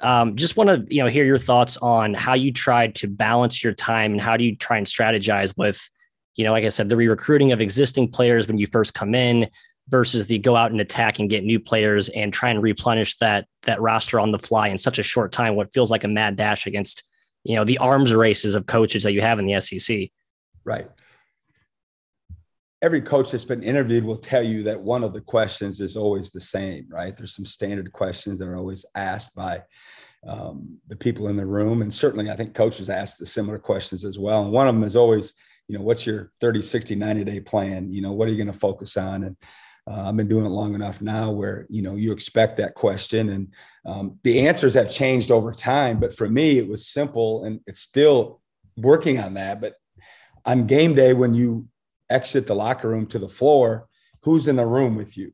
um, 0.00 0.34
just 0.36 0.56
want 0.56 0.68
to 0.68 0.94
you 0.94 1.02
know 1.02 1.08
hear 1.08 1.24
your 1.24 1.38
thoughts 1.38 1.76
on 1.78 2.14
how 2.14 2.34
you 2.34 2.52
tried 2.52 2.96
to 2.96 3.06
balance 3.06 3.62
your 3.62 3.72
time 3.72 4.12
and 4.12 4.20
how 4.20 4.36
do 4.36 4.44
you 4.44 4.56
try 4.56 4.76
and 4.76 4.86
strategize 4.86 5.56
with 5.56 5.88
you 6.36 6.44
know, 6.44 6.50
like 6.50 6.64
I 6.64 6.68
said, 6.68 6.88
the 6.88 6.96
re-recruiting 6.96 7.52
of 7.52 7.60
existing 7.60 8.10
players 8.10 8.48
when 8.48 8.58
you 8.58 8.66
first 8.66 8.92
come 8.92 9.14
in 9.14 9.48
versus 9.88 10.28
the 10.28 10.38
go 10.38 10.56
out 10.56 10.70
and 10.70 10.80
attack 10.80 11.18
and 11.18 11.28
get 11.28 11.44
new 11.44 11.60
players 11.60 12.08
and 12.10 12.32
try 12.32 12.50
and 12.50 12.62
replenish 12.62 13.16
that 13.18 13.46
that 13.64 13.80
roster 13.80 14.18
on 14.18 14.32
the 14.32 14.38
fly 14.38 14.68
in 14.68 14.78
such 14.78 14.98
a 14.98 15.02
short 15.02 15.32
time. 15.32 15.56
What 15.56 15.72
feels 15.72 15.90
like 15.90 16.04
a 16.04 16.08
mad 16.08 16.36
dash 16.36 16.66
against 16.66 17.04
you 17.44 17.56
know 17.56 17.64
the 17.64 17.78
arms 17.78 18.12
races 18.12 18.54
of 18.54 18.66
coaches 18.66 19.02
that 19.02 19.12
you 19.12 19.20
have 19.20 19.38
in 19.38 19.46
the 19.46 19.60
SEC. 19.60 20.10
Right. 20.64 20.88
Every 22.82 23.00
coach 23.00 23.30
that's 23.30 23.44
been 23.44 23.62
interviewed 23.62 24.04
will 24.04 24.16
tell 24.16 24.42
you 24.42 24.62
that 24.64 24.80
one 24.80 25.04
of 25.04 25.14
the 25.14 25.20
questions 25.20 25.80
is 25.80 25.96
always 25.96 26.30
the 26.30 26.40
same, 26.40 26.86
right? 26.90 27.16
There's 27.16 27.34
some 27.34 27.46
standard 27.46 27.90
questions 27.92 28.38
that 28.38 28.48
are 28.48 28.56
always 28.56 28.84
asked 28.94 29.34
by 29.34 29.62
um, 30.26 30.78
the 30.88 30.96
people 30.96 31.28
in 31.28 31.36
the 31.36 31.46
room. 31.46 31.82
And 31.82 31.92
certainly, 31.92 32.30
I 32.30 32.36
think 32.36 32.54
coaches 32.54 32.90
ask 32.90 33.18
the 33.18 33.26
similar 33.26 33.58
questions 33.58 34.04
as 34.04 34.18
well. 34.18 34.42
And 34.42 34.52
one 34.52 34.68
of 34.68 34.74
them 34.74 34.84
is 34.84 34.96
always, 34.96 35.32
you 35.68 35.78
know, 35.78 35.84
what's 35.84 36.06
your 36.06 36.32
30, 36.40 36.60
60, 36.60 36.94
90 36.94 37.24
day 37.24 37.40
plan? 37.40 37.90
You 37.90 38.02
know, 38.02 38.12
what 38.12 38.28
are 38.28 38.30
you 38.30 38.36
going 38.36 38.52
to 38.52 38.58
focus 38.58 38.96
on? 38.96 39.24
And 39.24 39.36
uh, 39.86 40.08
I've 40.08 40.16
been 40.16 40.28
doing 40.28 40.46
it 40.46 40.50
long 40.50 40.74
enough 40.74 41.02
now 41.02 41.30
where, 41.30 41.66
you 41.68 41.82
know, 41.82 41.94
you 41.94 42.10
expect 42.12 42.56
that 42.56 42.74
question 42.74 43.28
and 43.28 43.52
um, 43.84 44.18
the 44.22 44.46
answers 44.46 44.74
have 44.74 44.90
changed 44.90 45.30
over 45.30 45.52
time. 45.52 46.00
But 46.00 46.16
for 46.16 46.28
me, 46.28 46.58
it 46.58 46.66
was 46.66 46.86
simple 46.86 47.44
and 47.44 47.60
it's 47.66 47.80
still 47.80 48.40
working 48.76 49.18
on 49.18 49.34
that. 49.34 49.60
But 49.60 49.74
on 50.46 50.66
game 50.66 50.94
day, 50.94 51.12
when 51.12 51.34
you 51.34 51.68
exit 52.08 52.46
the 52.46 52.54
locker 52.54 52.88
room 52.88 53.06
to 53.08 53.18
the 53.18 53.28
floor, 53.28 53.86
who's 54.22 54.48
in 54.48 54.56
the 54.56 54.66
room 54.66 54.94
with 54.96 55.18
you? 55.18 55.32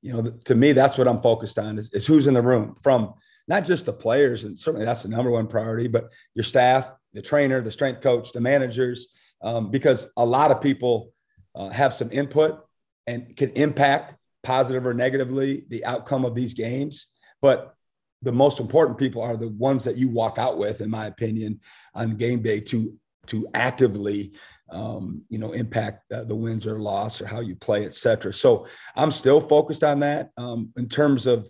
You 0.00 0.12
know, 0.14 0.22
to 0.46 0.54
me, 0.54 0.72
that's 0.72 0.96
what 0.96 1.08
I'm 1.08 1.20
focused 1.20 1.58
on 1.58 1.78
is, 1.78 1.92
is 1.92 2.06
who's 2.06 2.26
in 2.26 2.34
the 2.34 2.42
room 2.42 2.76
from 2.80 3.14
not 3.48 3.64
just 3.64 3.86
the 3.86 3.92
players, 3.92 4.44
and 4.44 4.58
certainly 4.58 4.86
that's 4.86 5.02
the 5.02 5.08
number 5.08 5.30
one 5.30 5.46
priority, 5.46 5.86
but 5.86 6.12
your 6.34 6.42
staff, 6.42 6.90
the 7.12 7.22
trainer, 7.22 7.60
the 7.60 7.70
strength 7.70 8.02
coach, 8.02 8.32
the 8.32 8.40
managers, 8.40 9.08
um, 9.42 9.70
because 9.70 10.10
a 10.16 10.24
lot 10.24 10.50
of 10.50 10.60
people 10.60 11.12
uh, 11.54 11.68
have 11.70 11.94
some 11.94 12.10
input 12.10 12.65
and 13.06 13.36
can 13.36 13.50
impact 13.50 14.14
positive 14.42 14.86
or 14.86 14.94
negatively 14.94 15.64
the 15.68 15.84
outcome 15.84 16.24
of 16.24 16.34
these 16.34 16.54
games. 16.54 17.08
But 17.42 17.74
the 18.22 18.32
most 18.32 18.60
important 18.60 18.98
people 18.98 19.22
are 19.22 19.36
the 19.36 19.48
ones 19.48 19.84
that 19.84 19.96
you 19.96 20.08
walk 20.08 20.38
out 20.38 20.58
with, 20.58 20.80
in 20.80 20.90
my 20.90 21.06
opinion, 21.06 21.60
on 21.94 22.16
game 22.16 22.42
day 22.42 22.60
to 22.60 22.94
to 23.26 23.46
actively, 23.54 24.32
um, 24.70 25.22
you 25.28 25.38
know, 25.38 25.50
impact 25.52 26.10
uh, 26.12 26.22
the 26.22 26.34
wins 26.34 26.64
or 26.64 26.78
loss 26.78 27.20
or 27.20 27.26
how 27.26 27.40
you 27.40 27.56
play, 27.56 27.84
et 27.84 27.92
cetera. 27.94 28.32
So 28.32 28.66
I'm 28.94 29.10
still 29.10 29.40
focused 29.40 29.82
on 29.82 30.00
that 30.00 30.30
um, 30.36 30.70
in 30.76 30.88
terms 30.88 31.26
of 31.26 31.48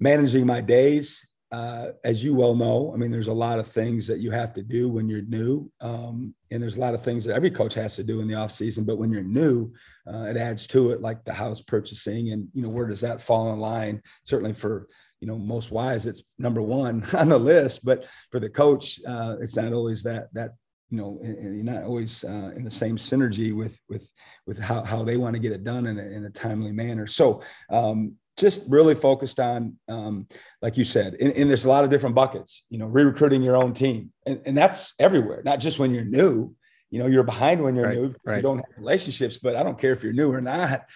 managing 0.00 0.44
my 0.44 0.60
days 0.60 1.24
uh, 1.50 1.88
as 2.04 2.22
you 2.22 2.34
well 2.34 2.54
know, 2.54 2.92
I 2.92 2.98
mean, 2.98 3.10
there's 3.10 3.28
a 3.28 3.32
lot 3.32 3.58
of 3.58 3.66
things 3.66 4.06
that 4.06 4.18
you 4.18 4.30
have 4.30 4.52
to 4.54 4.62
do 4.62 4.88
when 4.88 5.08
you're 5.08 5.22
new. 5.22 5.70
Um, 5.80 6.34
and 6.50 6.62
there's 6.62 6.76
a 6.76 6.80
lot 6.80 6.94
of 6.94 7.02
things 7.02 7.24
that 7.24 7.34
every 7.34 7.50
coach 7.50 7.74
has 7.74 7.96
to 7.96 8.04
do 8.04 8.20
in 8.20 8.28
the 8.28 8.34
off 8.34 8.52
season, 8.52 8.84
but 8.84 8.98
when 8.98 9.10
you're 9.10 9.22
new, 9.22 9.72
uh, 10.06 10.24
it 10.24 10.36
adds 10.36 10.66
to 10.68 10.90
it, 10.90 11.00
like 11.00 11.24
the 11.24 11.32
house 11.32 11.62
purchasing 11.62 12.32
and, 12.32 12.48
you 12.52 12.62
know, 12.62 12.68
where 12.68 12.86
does 12.86 13.00
that 13.00 13.22
fall 13.22 13.52
in 13.52 13.60
line? 13.60 14.02
Certainly 14.24 14.54
for, 14.54 14.88
you 15.20 15.26
know, 15.26 15.38
most 15.38 15.70
wise, 15.70 16.06
it's 16.06 16.22
number 16.38 16.60
one 16.60 17.02
on 17.16 17.30
the 17.30 17.38
list, 17.38 17.82
but 17.82 18.06
for 18.30 18.40
the 18.40 18.50
coach, 18.50 19.00
uh, 19.06 19.36
it's 19.40 19.56
not 19.56 19.72
always 19.72 20.02
that, 20.02 20.28
that, 20.34 20.50
you 20.90 20.98
know, 20.98 21.18
you're 21.22 21.64
not 21.64 21.84
always 21.84 22.24
uh, 22.24 22.52
in 22.56 22.64
the 22.64 22.70
same 22.70 22.96
synergy 22.96 23.54
with, 23.54 23.78
with, 23.88 24.10
with 24.46 24.58
how, 24.58 24.84
how 24.84 25.02
they 25.02 25.16
want 25.16 25.34
to 25.34 25.40
get 25.40 25.52
it 25.52 25.64
done 25.64 25.86
in 25.86 25.98
a, 25.98 26.02
in 26.02 26.24
a 26.24 26.30
timely 26.30 26.72
manner. 26.72 27.06
So, 27.06 27.42
um, 27.70 28.16
just 28.38 28.62
really 28.68 28.94
focused 28.94 29.40
on, 29.40 29.76
um, 29.88 30.26
like 30.62 30.76
you 30.76 30.84
said, 30.84 31.16
and, 31.20 31.32
and, 31.32 31.50
there's 31.50 31.64
a 31.64 31.68
lot 31.68 31.84
of 31.84 31.90
different 31.90 32.14
buckets, 32.14 32.62
you 32.70 32.78
know, 32.78 32.86
re-recruiting 32.86 33.42
your 33.42 33.56
own 33.56 33.74
team. 33.74 34.12
And, 34.26 34.40
and 34.46 34.56
that's 34.56 34.94
everywhere, 34.98 35.42
not 35.44 35.60
just 35.60 35.78
when 35.78 35.92
you're 35.92 36.04
new, 36.04 36.54
you 36.90 36.98
know, 36.98 37.06
you're 37.06 37.24
behind 37.24 37.62
when 37.62 37.74
you're 37.74 37.86
right, 37.86 37.96
new 37.96 38.08
because 38.08 38.22
right. 38.24 38.36
you 38.36 38.42
don't 38.42 38.58
have 38.58 38.78
relationships, 38.78 39.38
but 39.42 39.56
I 39.56 39.62
don't 39.62 39.78
care 39.78 39.92
if 39.92 40.02
you're 40.02 40.12
new 40.12 40.32
or 40.32 40.40
not. 40.40 40.86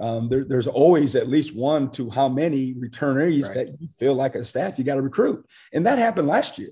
Um, 0.00 0.28
there, 0.28 0.44
there's 0.44 0.66
always 0.66 1.14
at 1.14 1.28
least 1.28 1.54
one 1.54 1.90
to 1.92 2.08
how 2.08 2.28
many 2.28 2.74
returnees 2.74 3.44
right. 3.44 3.54
that 3.54 3.80
you 3.80 3.88
feel 3.98 4.14
like 4.14 4.34
a 4.34 4.44
staff 4.44 4.78
you 4.78 4.84
got 4.84 4.94
to 4.94 5.02
recruit. 5.02 5.44
And 5.72 5.86
that 5.86 5.98
happened 5.98 6.28
last 6.28 6.58
year, 6.58 6.70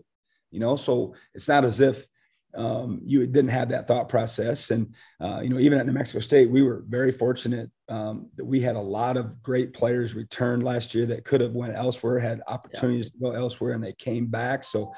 you 0.51 0.61
know, 0.61 0.77
so 0.77 1.15
it's 1.35 1.49
not 1.49 1.65
as 1.65 1.81
if 1.81 2.07
um, 2.55 3.01
you 3.05 3.27
didn't 3.27 3.51
have 3.51 3.69
that 3.69 3.87
thought 3.87 4.09
process. 4.09 4.71
And, 4.71 4.95
uh, 5.21 5.41
you 5.43 5.49
know, 5.49 5.59
even 5.59 5.79
at 5.79 5.87
New 5.87 5.93
Mexico 5.93 6.21
State, 6.21 6.51
we 6.51 6.63
were 6.63 6.85
very 6.89 7.13
fortunate 7.13 7.71
um, 7.89 8.29
that 8.37 8.45
we 8.45 8.61
had 8.61 8.77
a 8.77 8.81
lot 8.81 9.17
of 9.17 9.43
great 9.43 9.73
players 9.73 10.15
return 10.15 10.61
last 10.61 10.95
year 10.95 11.07
that 11.07 11.25
could 11.25 11.41
have 11.41 11.53
went 11.53 11.75
elsewhere, 11.75 12.19
had 12.19 12.43
opportunities 12.49 13.13
yeah. 13.15 13.29
to 13.29 13.33
go 13.33 13.39
elsewhere, 13.41 13.73
and 13.73 13.85
they 13.85 13.93
came 13.93 14.27
back. 14.27 14.65
So, 14.65 14.93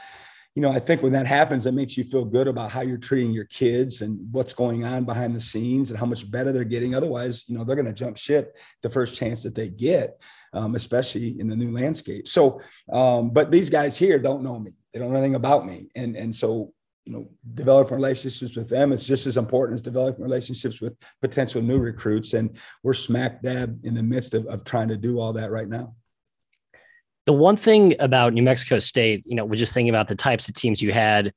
you 0.54 0.61
know, 0.61 0.71
I 0.71 0.80
think 0.80 1.02
when 1.02 1.12
that 1.12 1.26
happens, 1.26 1.64
it 1.64 1.73
makes 1.73 1.97
you 1.97 2.04
feel 2.04 2.26
good 2.26 2.47
about 2.47 2.71
how 2.71 2.82
you're 2.82 2.99
treating 2.99 3.32
your 3.32 3.47
kids 3.47 4.02
and 4.02 4.18
what's 4.32 4.52
going 4.52 4.85
on 4.85 5.04
behind 5.04 5.35
the 5.35 5.40
scenes 5.40 5.90
and 5.90 5.99
how 5.99 6.04
much 6.04 6.30
better 6.30 6.52
they're 6.52 6.64
getting. 6.64 6.94
Otherwise, 6.94 7.44
you 7.49 7.56
know, 7.56 7.64
they're 7.64 7.76
going 7.76 7.87
to 7.87 7.92
jump 7.94 8.18
ship 8.18 8.59
the 8.82 8.90
first 8.90 9.14
chance 9.14 9.42
that 9.42 9.54
they 9.54 9.71
get, 9.71 10.21
um, 10.52 10.75
especially 10.75 11.40
in 11.40 11.49
the 11.49 11.56
new 11.56 11.73
landscape. 11.73 12.28
So, 12.28 12.61
um, 12.92 13.30
but 13.30 13.50
these 13.50 13.71
guys 13.71 13.97
here 13.97 14.18
don't 14.18 14.42
know 14.42 14.59
me. 14.59 14.73
They 14.92 15.00
don't 15.00 15.11
know 15.11 15.16
anything 15.16 15.37
about 15.37 15.64
me. 15.64 15.88
And, 15.97 16.16
and 16.16 16.37
so 16.37 16.75
you 17.04 17.12
know, 17.12 17.28
developing 17.54 17.97
relationships 17.97 18.56
with 18.56 18.68
them 18.68 18.92
is 18.92 19.04
just 19.04 19.26
as 19.26 19.37
important 19.37 19.75
as 19.75 19.82
developing 19.82 20.23
relationships 20.23 20.80
with 20.80 20.97
potential 21.21 21.61
new 21.61 21.78
recruits. 21.78 22.32
And 22.35 22.56
we're 22.82 22.94
smack 22.94 23.42
dab 23.42 23.85
in 23.85 23.94
the 23.94 24.02
midst 24.02 24.35
of, 24.35 24.47
of 24.47 24.64
trying 24.64 24.88
to 24.88 24.97
do 24.97 25.18
all 25.18 25.32
that 25.32 25.50
right 25.50 25.68
now. 25.68 25.94
The 27.26 27.32
one 27.32 27.56
thing 27.56 27.94
about 28.00 28.35
New 28.35 28.42
Mexico 28.42 28.78
State, 28.78 29.23
you 29.26 29.35
know, 29.35 29.44
we're 29.44 29.56
just 29.56 29.75
thinking 29.75 29.90
about 29.90 30.09
the 30.09 30.14
types 30.14 30.49
of 30.49 30.54
teams 30.54 30.82
you 30.82 30.92
had. 30.92 31.32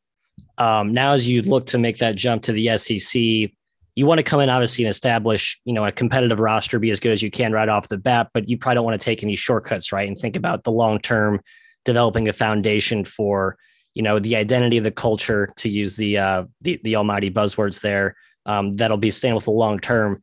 Um, 0.58 0.94
now, 0.94 1.14
as 1.14 1.28
you 1.28 1.42
look 1.42 1.68
to 1.68 1.78
make 1.78 1.98
that 1.98 2.16
jump 2.16 2.44
to 2.44 2.52
the 2.52 2.78
SEC, 2.78 3.52
you 3.96 4.06
want 4.06 4.18
to 4.20 4.24
come 4.24 4.42
in 4.42 4.50
obviously 4.50 4.84
and 4.84 4.90
establish, 4.90 5.60
you 5.64 5.74
know, 5.74 5.86
a 5.86 5.92
competitive 5.92 6.40
roster, 6.40 6.80
be 6.80 6.92
as 6.92 7.00
good 7.00 7.12
as 7.12 7.24
you 7.24 7.32
can 7.32 7.54
right 7.54 7.70
off 7.70 7.88
the 7.88 7.98
bat, 7.98 8.30
but 8.34 8.50
you 8.50 8.58
probably 8.58 8.76
don't 8.76 8.86
want 8.86 9.00
to 9.00 9.04
take 9.04 9.24
any 9.24 9.36
shortcuts, 9.36 9.92
right? 9.92 10.08
And 10.08 10.18
think 10.18 10.36
about 10.36 10.64
the 10.64 10.72
long 10.72 11.00
term, 11.00 11.40
developing 11.86 12.28
a 12.28 12.34
foundation 12.34 13.06
for 13.06 13.58
you 13.96 14.04
know 14.04 14.20
the 14.20 14.36
identity 14.36 14.78
of 14.78 14.84
the 14.84 14.92
culture 14.92 15.52
to 15.56 15.70
use 15.70 15.96
the 15.96 16.18
uh, 16.18 16.44
the, 16.62 16.80
the 16.84 16.96
almighty 16.96 17.32
buzzwords 17.32 17.82
there 17.82 18.16
um, 18.46 18.76
that'll 18.76 18.98
be 18.98 19.10
staying 19.10 19.34
with 19.34 19.46
the 19.46 19.52
long 19.52 19.80
term. 19.80 20.22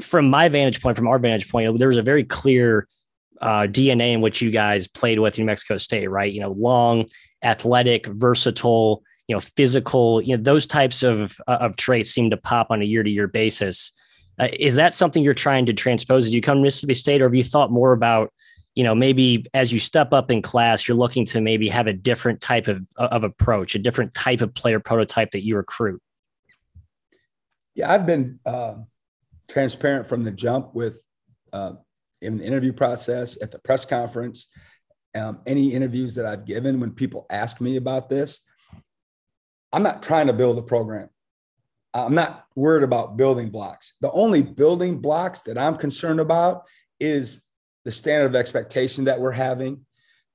From 0.00 0.28
my 0.28 0.48
vantage 0.48 0.82
point 0.82 0.96
from 0.96 1.06
our 1.06 1.18
vantage 1.18 1.48
point 1.48 1.78
there 1.78 1.88
was 1.88 1.96
a 1.96 2.02
very 2.02 2.24
clear 2.24 2.88
uh, 3.40 3.66
dna 3.68 4.12
in 4.12 4.20
which 4.20 4.42
you 4.42 4.50
guys 4.50 4.86
played 4.86 5.18
with 5.18 5.38
new 5.38 5.44
mexico 5.44 5.76
state 5.76 6.08
right? 6.08 6.32
You 6.32 6.40
know 6.40 6.50
long 6.50 7.06
athletic 7.42 8.06
versatile 8.06 9.02
you 9.28 9.36
know 9.36 9.40
physical 9.56 10.20
you 10.22 10.36
know 10.36 10.42
those 10.42 10.66
types 10.66 11.02
of 11.02 11.36
uh, 11.46 11.58
of 11.60 11.76
traits 11.76 12.10
seem 12.10 12.30
to 12.30 12.36
pop 12.36 12.68
on 12.70 12.82
a 12.82 12.84
year 12.84 13.02
to 13.02 13.10
year 13.10 13.28
basis. 13.28 13.92
Uh, 14.38 14.48
is 14.58 14.74
that 14.74 14.94
something 14.94 15.22
you're 15.22 15.34
trying 15.34 15.66
to 15.66 15.72
transpose 15.74 16.24
as 16.24 16.34
you 16.34 16.40
come 16.40 16.58
to 16.58 16.62
mississippi 16.62 16.94
state 16.94 17.20
or 17.20 17.26
have 17.26 17.34
you 17.34 17.44
thought 17.44 17.70
more 17.70 17.92
about 17.92 18.32
you 18.74 18.84
know 18.84 18.94
maybe 18.94 19.46
as 19.54 19.72
you 19.72 19.78
step 19.78 20.12
up 20.12 20.30
in 20.30 20.42
class 20.42 20.86
you're 20.86 20.96
looking 20.96 21.24
to 21.26 21.40
maybe 21.40 21.68
have 21.68 21.86
a 21.86 21.92
different 21.92 22.40
type 22.40 22.68
of, 22.68 22.86
of 22.96 23.24
approach 23.24 23.74
a 23.74 23.78
different 23.78 24.14
type 24.14 24.40
of 24.40 24.54
player 24.54 24.80
prototype 24.80 25.32
that 25.32 25.44
you 25.44 25.56
recruit. 25.56 26.00
Yeah 27.74 27.92
i've 27.92 28.06
been 28.06 28.38
uh, 28.46 28.74
transparent 29.48 30.06
from 30.06 30.24
the 30.24 30.30
jump 30.30 30.74
with 30.74 31.00
uh, 31.52 31.72
in 32.22 32.38
the 32.38 32.44
interview 32.44 32.72
process 32.72 33.40
at 33.42 33.50
the 33.50 33.58
press 33.58 33.84
conference 33.84 34.48
um, 35.16 35.40
any 35.46 35.72
interviews 35.72 36.14
that 36.14 36.26
i've 36.26 36.44
given 36.44 36.80
when 36.80 36.92
people 36.92 37.26
ask 37.30 37.60
me 37.60 37.76
about 37.76 38.08
this 38.08 38.40
i'm 39.72 39.82
not 39.82 40.02
trying 40.02 40.26
to 40.26 40.32
build 40.32 40.58
a 40.58 40.62
program. 40.62 41.08
I'm 41.92 42.14
not 42.14 42.44
worried 42.54 42.84
about 42.84 43.16
building 43.16 43.50
blocks. 43.50 43.94
The 44.00 44.12
only 44.12 44.42
building 44.42 45.00
blocks 45.00 45.40
that 45.42 45.58
i'm 45.58 45.76
concerned 45.76 46.20
about 46.20 46.62
is 47.00 47.42
the 47.84 47.92
standard 47.92 48.26
of 48.26 48.34
expectation 48.34 49.04
that 49.04 49.20
we're 49.20 49.32
having, 49.32 49.84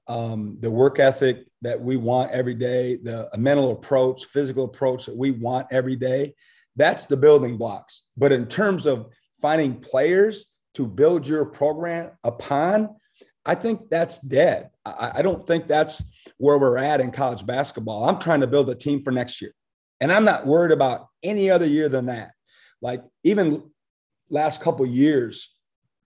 um, 0.08 0.58
the 0.60 0.72
work 0.72 1.00
ethic 1.00 1.46
that 1.62 1.82
we 1.82 1.98
want 1.98 2.32
every 2.32 2.54
day, 2.54 2.96
the 2.96 3.30
mental 3.38 3.72
approach, 3.72 4.26
physical 4.26 4.66
approach 4.66 5.06
that 5.06 5.16
we 5.16 5.32
want 5.32 5.68
every 5.72 5.96
day. 5.96 6.34
That's 6.76 7.06
the 7.06 7.18
building 7.18 7.58
blocks. 7.58 8.04
But 8.18 8.32
in 8.32 8.48
terms 8.48 8.86
of 8.86 9.08
finding 9.42 9.80
players 9.80 10.48
to 10.76 10.88
build 10.88 11.26
your 11.26 11.46
program 11.46 12.12
upon, 12.24 12.96
I 13.46 13.56
think 13.56 13.90
that's 13.90 14.20
dead. 14.20 14.70
I, 14.86 15.14
I 15.16 15.22
don't 15.22 15.46
think 15.46 15.68
that's 15.68 16.04
where 16.38 16.58
we're 16.58 16.78
at 16.78 17.00
in 17.02 17.12
college 17.12 17.46
basketball. 17.46 18.10
I'm 18.10 18.20
trying 18.20 18.42
to 18.42 18.48
build 18.48 18.70
a 18.70 18.76
team 18.76 19.04
for 19.04 19.12
next 19.12 19.42
year. 19.42 19.54
And 20.02 20.12
I'm 20.12 20.26
not 20.26 20.46
worried 20.46 20.72
about 20.72 21.08
any 21.24 21.50
other 21.50 21.66
year 21.66 21.88
than 21.88 22.08
that. 22.08 22.32
Like 22.82 23.04
even 23.24 23.72
last 24.30 24.62
couple 24.62 24.86
years, 24.86 25.55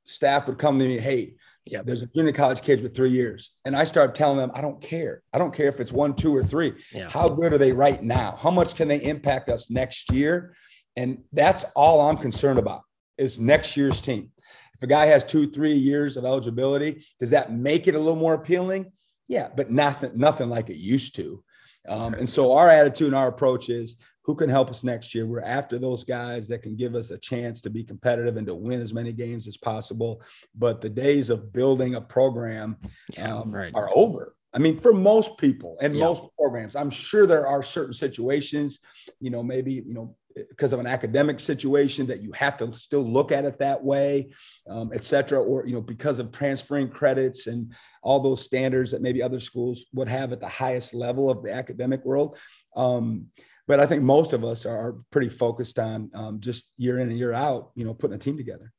staff 0.09 0.47
would 0.47 0.57
come 0.57 0.79
to 0.79 0.87
me, 0.87 0.97
hey, 0.97 1.35
yeah, 1.65 1.81
there's 1.83 2.01
a 2.01 2.07
junior 2.07 2.31
college 2.31 2.61
kids 2.61 2.81
with 2.81 2.95
three 2.95 3.11
years. 3.11 3.51
And 3.63 3.75
I 3.75 3.83
started 3.83 4.15
telling 4.15 4.37
them, 4.37 4.51
I 4.55 4.61
don't 4.61 4.81
care. 4.81 5.21
I 5.33 5.37
don't 5.37 5.53
care 5.53 5.67
if 5.67 5.79
it's 5.79 5.91
one, 5.91 6.15
two, 6.15 6.35
or 6.35 6.43
three. 6.43 6.73
Yeah. 6.91 7.09
How 7.09 7.29
good 7.29 7.53
are 7.53 7.57
they 7.57 7.71
right 7.71 8.01
now? 8.01 8.37
How 8.39 8.49
much 8.49 8.75
can 8.75 8.87
they 8.87 9.01
impact 9.03 9.49
us 9.49 9.69
next 9.69 10.11
year? 10.11 10.55
And 10.95 11.19
that's 11.31 11.65
all 11.75 12.01
I'm 12.01 12.17
concerned 12.17 12.59
about 12.59 12.81
is 13.17 13.39
next 13.39 13.77
year's 13.77 14.01
team. 14.01 14.31
If 14.75 14.83
a 14.83 14.87
guy 14.87 15.05
has 15.07 15.23
two, 15.23 15.51
three 15.51 15.73
years 15.73 16.17
of 16.17 16.25
eligibility, 16.25 17.05
does 17.19 17.31
that 17.31 17.53
make 17.53 17.87
it 17.87 17.95
a 17.95 17.99
little 17.99 18.15
more 18.15 18.33
appealing? 18.33 18.91
Yeah, 19.27 19.49
but 19.55 19.69
nothing, 19.69 20.11
nothing 20.15 20.49
like 20.49 20.69
it 20.69 20.77
used 20.77 21.15
to. 21.17 21.43
Um, 21.87 22.13
and 22.15 22.29
so 22.29 22.53
our 22.53 22.69
attitude 22.69 23.07
and 23.07 23.15
our 23.15 23.27
approach 23.27 23.69
is 23.69 23.97
who 24.29 24.35
can 24.35 24.47
help 24.47 24.69
us 24.69 24.83
next 24.83 25.15
year. 25.15 25.25
We're 25.25 25.41
after 25.41 25.79
those 25.79 26.03
guys 26.03 26.47
that 26.49 26.61
can 26.61 26.75
give 26.75 26.93
us 26.93 27.09
a 27.09 27.17
chance 27.17 27.61
to 27.61 27.71
be 27.71 27.83
competitive 27.83 28.37
and 28.37 28.45
to 28.45 28.53
win 28.53 28.79
as 28.79 28.93
many 28.93 29.11
games 29.11 29.47
as 29.47 29.57
possible. 29.57 30.21
But 30.53 30.81
the 30.81 30.89
days 30.89 31.31
of 31.31 31.51
building 31.51 31.95
a 31.95 32.01
program 32.01 32.77
um, 33.17 33.49
right. 33.49 33.73
are 33.73 33.89
over. 33.95 34.35
I 34.53 34.59
mean, 34.59 34.77
for 34.79 34.93
most 34.93 35.39
people 35.39 35.77
and 35.81 35.95
yeah. 35.95 36.03
most 36.03 36.21
programs, 36.37 36.75
I'm 36.75 36.91
sure 36.91 37.25
there 37.25 37.47
are 37.47 37.63
certain 37.63 37.93
situations, 37.93 38.81
you 39.19 39.31
know, 39.31 39.41
maybe, 39.41 39.73
you 39.73 39.95
know, 39.95 40.15
because 40.35 40.73
of 40.73 40.79
an 40.79 40.85
academic 40.85 41.39
situation 41.39 42.05
that 42.05 42.21
you 42.21 42.31
have 42.33 42.55
to 42.59 42.71
still 42.73 43.01
look 43.01 43.31
at 43.31 43.45
it 43.45 43.57
that 43.57 43.83
way, 43.83 44.29
um, 44.69 44.91
et 44.93 45.03
cetera, 45.03 45.41
or, 45.41 45.65
you 45.65 45.73
know, 45.73 45.81
because 45.81 46.19
of 46.19 46.31
transferring 46.31 46.87
credits 46.87 47.47
and 47.47 47.73
all 48.03 48.19
those 48.19 48.43
standards 48.43 48.91
that 48.91 49.01
maybe 49.01 49.23
other 49.23 49.39
schools 49.39 49.87
would 49.91 50.07
have 50.07 50.31
at 50.31 50.39
the 50.39 50.47
highest 50.47 50.93
level 50.93 51.31
of 51.31 51.41
the 51.41 51.51
academic 51.51 52.05
world. 52.05 52.37
Um, 52.75 53.25
but 53.69 53.79
I 53.79 53.85
think 53.85 54.01
most 54.01 54.33
of 54.33 54.43
us 54.43 54.65
are 54.65 54.95
pretty 55.11 55.29
focused 55.29 55.77
on 55.77 56.09
um, 56.15 56.39
just 56.39 56.71
year 56.77 56.97
in 56.97 57.07
and 57.07 57.17
year 57.17 57.33
out, 57.33 57.69
you 57.75 57.85
know, 57.85 57.93
putting 57.93 58.15
a 58.15 58.19
team 58.19 58.35
together. 58.35 58.73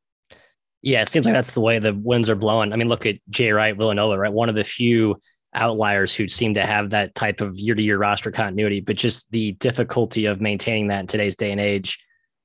Yeah, 0.83 1.01
it 1.01 1.09
seems 1.09 1.27
like 1.27 1.35
that's 1.35 1.55
the 1.55 1.61
way 1.61 1.79
the 1.79 1.95
winds 1.95 2.29
are 2.29 2.35
blowing. 2.35 2.73
I 2.73 2.77
mean, 2.77 2.89
look 2.89 3.07
at 3.07 3.17
Jay 3.31 3.53
Wright, 3.53 3.77
Villanova, 3.77 4.19
right? 4.19 4.33
One 4.33 4.49
of 4.49 4.57
the 4.57 4.65
few 4.65 5.21
outliers 5.55 6.13
who 6.13 6.27
seem 6.27 6.55
to 6.55 6.67
have 6.67 6.91
that 6.91 7.15
type 7.15 7.41
of 7.41 7.57
year 7.57 7.77
to 7.77 7.83
year 7.83 7.99
roster 7.99 8.33
continuity, 8.33 8.81
but 8.81 8.97
just 8.97 9.31
the 9.31 9.53
difficulty 9.53 10.25
of 10.25 10.41
maintaining 10.41 10.89
that 10.89 11.03
in 11.03 11.07
today's 11.07 11.37
day 11.37 11.53
and 11.53 11.61
age. 11.61 12.01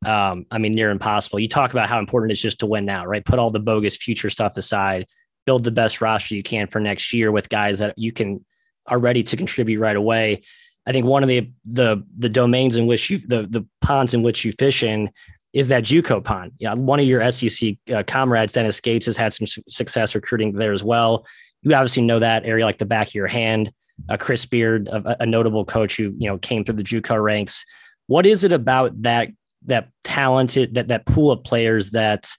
Um, 0.05 0.45
I 0.51 0.59
mean, 0.59 0.73
near 0.73 0.91
impossible. 0.91 1.39
You 1.39 1.47
talk 1.47 1.71
about 1.71 1.89
how 1.89 1.97
important 1.97 2.31
it's 2.31 2.41
just 2.41 2.59
to 2.59 2.67
win 2.67 2.85
now, 2.85 3.07
right? 3.07 3.25
Put 3.25 3.39
all 3.39 3.49
the 3.49 3.59
bogus 3.59 3.97
future 3.97 4.29
stuff 4.29 4.55
aside, 4.55 5.07
build 5.47 5.63
the 5.63 5.71
best 5.71 5.99
roster 5.99 6.35
you 6.35 6.43
can 6.43 6.67
for 6.67 6.79
next 6.79 7.11
year 7.11 7.31
with 7.31 7.49
guys 7.49 7.79
that 7.79 7.95
you 7.97 8.11
can 8.11 8.45
are 8.85 8.99
ready 8.99 9.23
to 9.23 9.35
contribute 9.35 9.79
right 9.79 9.95
away. 9.95 10.43
I 10.87 10.91
think 10.91 11.05
one 11.05 11.23
of 11.23 11.29
the 11.29 11.49
the 11.65 12.03
the 12.17 12.29
domains 12.29 12.77
in 12.77 12.85
which 12.85 13.09
you 13.09 13.17
the 13.19 13.47
the 13.49 13.65
ponds 13.81 14.13
in 14.13 14.21
which 14.21 14.45
you 14.45 14.51
fish 14.51 14.83
in 14.83 15.09
is 15.53 15.69
that 15.69 15.83
JUCO 15.83 16.23
pond. 16.23 16.51
Yeah, 16.59 16.73
one 16.73 16.99
of 16.99 17.05
your 17.05 17.31
SEC 17.31 17.75
uh, 17.93 18.03
comrades, 18.03 18.53
Dennis 18.53 18.81
Gates, 18.81 19.05
has 19.05 19.15
had 19.15 19.33
some 19.33 19.47
su- 19.47 19.63
success 19.69 20.13
recruiting 20.13 20.53
there 20.53 20.73
as 20.73 20.83
well. 20.83 21.25
You 21.61 21.73
obviously 21.73 22.03
know 22.03 22.19
that 22.19 22.45
area 22.45 22.65
like 22.65 22.77
the 22.77 22.85
back 22.85 23.07
of 23.07 23.15
your 23.15 23.27
hand. 23.27 23.71
Uh, 24.09 24.17
Chris 24.17 24.45
Beard, 24.45 24.89
a, 24.89 25.23
a, 25.23 25.25
notable 25.25 25.63
coach 25.63 25.95
who 25.95 26.13
you 26.17 26.29
know 26.29 26.37
came 26.37 26.65
through 26.65 26.75
the 26.75 26.83
JUCO 26.83 27.23
ranks. 27.23 27.65
What 28.07 28.25
is 28.25 28.43
it 28.43 28.51
about 28.51 29.01
that 29.03 29.29
that 29.65 29.89
talented 30.03 30.75
that 30.75 30.89
that 30.89 31.05
pool 31.05 31.31
of 31.31 31.43
players 31.43 31.91
that 31.91 32.29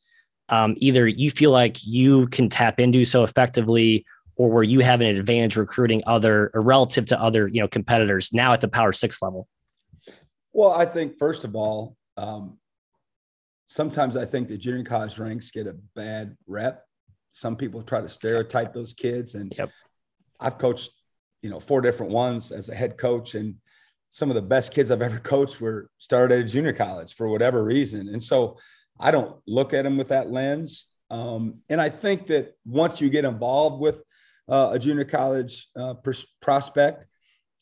um, 0.51 0.75
either 0.77 1.09
you 1.09 1.31
feel 1.31 1.51
like 1.51 1.79
you 1.85 2.29
can 2.29 2.49
tap 2.49 2.79
into 2.79 3.05
so 3.05 3.25
effectively, 3.25 4.05
or 4.37 4.51
where 4.51 4.63
you 4.63 4.81
have 4.81 5.01
an 5.01 5.07
advantage 5.07 5.57
recruiting 5.57 6.03
other 6.07 6.51
or 6.55 6.61
relative 6.61 7.07
to 7.07 7.21
other 7.21 7.49
you 7.49 7.61
know 7.61 7.69
competitors 7.69 8.33
now 8.33 8.53
at 8.53 8.61
the 8.61 8.69
power 8.69 8.93
six 8.93 9.21
level? 9.21 9.49
Well 10.53 10.73
i 10.73 10.85
think 10.85 11.19
first 11.19 11.45
of 11.45 11.57
all 11.57 11.97
um, 12.17 12.59
sometimes 13.67 14.17
i 14.17 14.25
think 14.25 14.49
the 14.49 14.57
junior 14.57 14.85
college 14.85 15.19
ranks 15.19 15.51
get 15.51 15.67
a 15.67 15.77
bad 15.95 16.37
rep. 16.47 16.85
Some 17.31 17.57
people 17.57 17.83
try 17.83 18.01
to 18.01 18.09
stereotype 18.09 18.73
those 18.73 18.95
kids 18.95 19.35
and 19.35 19.53
yep. 19.59 19.71
i've 20.41 20.59
coached 20.59 20.91
you 21.43 21.51
know 21.51 21.61
four 21.61 21.81
different 21.81 22.13
ones 22.13 22.53
as 22.53 22.69
a 22.69 22.75
head 22.75 22.97
coach 22.97 23.35
and 23.35 23.57
some 24.09 24.31
of 24.31 24.35
the 24.37 24.43
best 24.43 24.73
kids 24.73 24.91
i've 24.91 25.03
ever 25.03 25.19
coached 25.19 25.61
were 25.61 25.91
started 25.99 26.39
at 26.39 26.45
a 26.45 26.49
junior 26.49 26.73
college 26.73 27.15
for 27.15 27.29
whatever 27.29 27.63
reason. 27.65 28.09
And 28.09 28.23
so 28.23 28.59
i 28.99 29.11
don't 29.11 29.37
look 29.47 29.75
at 29.75 29.83
them 29.83 29.97
with 29.97 30.09
that 30.09 30.31
lens. 30.31 30.87
Um, 31.11 31.61
and 31.69 31.81
I 31.81 31.89
think 31.89 32.27
that 32.29 32.55
once 32.65 33.01
you 33.01 33.11
get 33.11 33.25
involved 33.25 33.81
with 33.81 34.03
uh, 34.49 34.71
a 34.73 34.79
junior 34.79 35.05
college 35.05 35.69
uh, 35.77 35.95
pers- 35.95 36.27
prospect, 36.41 37.05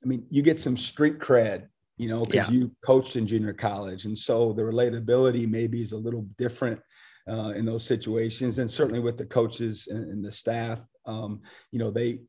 I 0.03 0.07
mean, 0.07 0.27
you 0.31 0.43
get 0.43 0.59
some 0.59 0.77
street 0.77 1.19
cred, 1.19 1.69
you 1.97 2.09
know, 2.09 2.25
because 2.25 2.51
yeah. 2.51 2.55
you 2.55 2.73
coached 2.85 3.17
in 3.17 3.27
junior 3.27 3.53
college. 3.53 4.05
And 4.05 4.19
so 4.19 4.53
the 4.53 4.63
relatability 4.63 5.49
maybe 5.49 5.83
is 5.83 5.93
a 5.93 5.97
little 5.97 6.27
different 6.37 6.81
uh, 7.29 7.53
in 7.57 7.65
those 7.65 7.85
situations. 7.85 8.59
And 8.59 8.71
certainly 8.71 9.01
with 9.01 9.17
the 9.17 9.25
coaches 9.25 9.89
and, 9.91 10.11
and 10.11 10.25
the 10.25 10.33
staff, 10.33 10.83
um, 11.07 11.41
you 11.71 11.79
know, 11.79 11.91
they, 11.91 12.21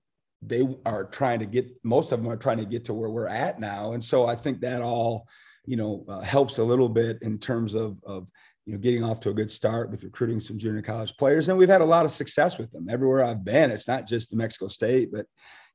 they 0.42 0.68
are 0.86 1.06
trying 1.06 1.40
to 1.40 1.46
get, 1.46 1.70
most 1.84 2.12
of 2.12 2.22
them 2.22 2.32
are 2.32 2.38
trying 2.38 2.60
to 2.60 2.66
get 2.66 2.86
to 2.86 2.94
where 2.94 3.10
we're 3.10 3.28
at 3.28 3.60
now. 3.60 3.94
And 3.94 4.04
so 4.04 4.28
I 4.28 4.36
think 4.36 4.62
that 4.62 4.82
all, 4.82 5.28
you 5.66 5.76
know, 5.76 6.06
uh, 6.08 6.22
helps 6.22 6.60
a 6.60 6.64
little 6.64 6.90
bit 6.90 7.24
in 7.24 7.40
terms 7.40 7.74
of, 7.74 7.98
of 8.06 8.28
you 8.66 8.74
know, 8.74 8.80
getting 8.80 9.04
off 9.04 9.20
to 9.22 9.30
a 9.30 9.34
good 9.34 9.52
start 9.52 9.92
with 9.92 10.04
recruiting 10.04 10.40
some 10.40 10.58
junior 10.58 10.82
college 10.82 11.16
players. 11.18 11.50
And 11.50 11.58
we've 11.58 11.70
had 11.70 11.82
a 11.82 11.86
lot 11.86 12.06
of 12.06 12.12
success 12.12 12.58
with 12.58 12.72
them 12.72 12.88
everywhere 12.90 13.24
I've 13.24 13.46
been. 13.46 13.72
It's 13.72 13.88
not 13.88 14.08
just 14.08 14.32
New 14.32 14.40
Mexico 14.40 14.68
State, 14.68 15.12
but, 15.12 15.28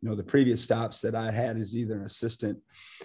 you 0.03 0.09
know, 0.09 0.17
the 0.17 0.25
previous 0.25 0.63
stops 0.63 1.01
that 1.03 1.15
I 1.15 1.31
had 1.31 1.57
as 1.57 1.77
either 1.77 1.95
an 1.95 2.05
assistant 2.05 2.59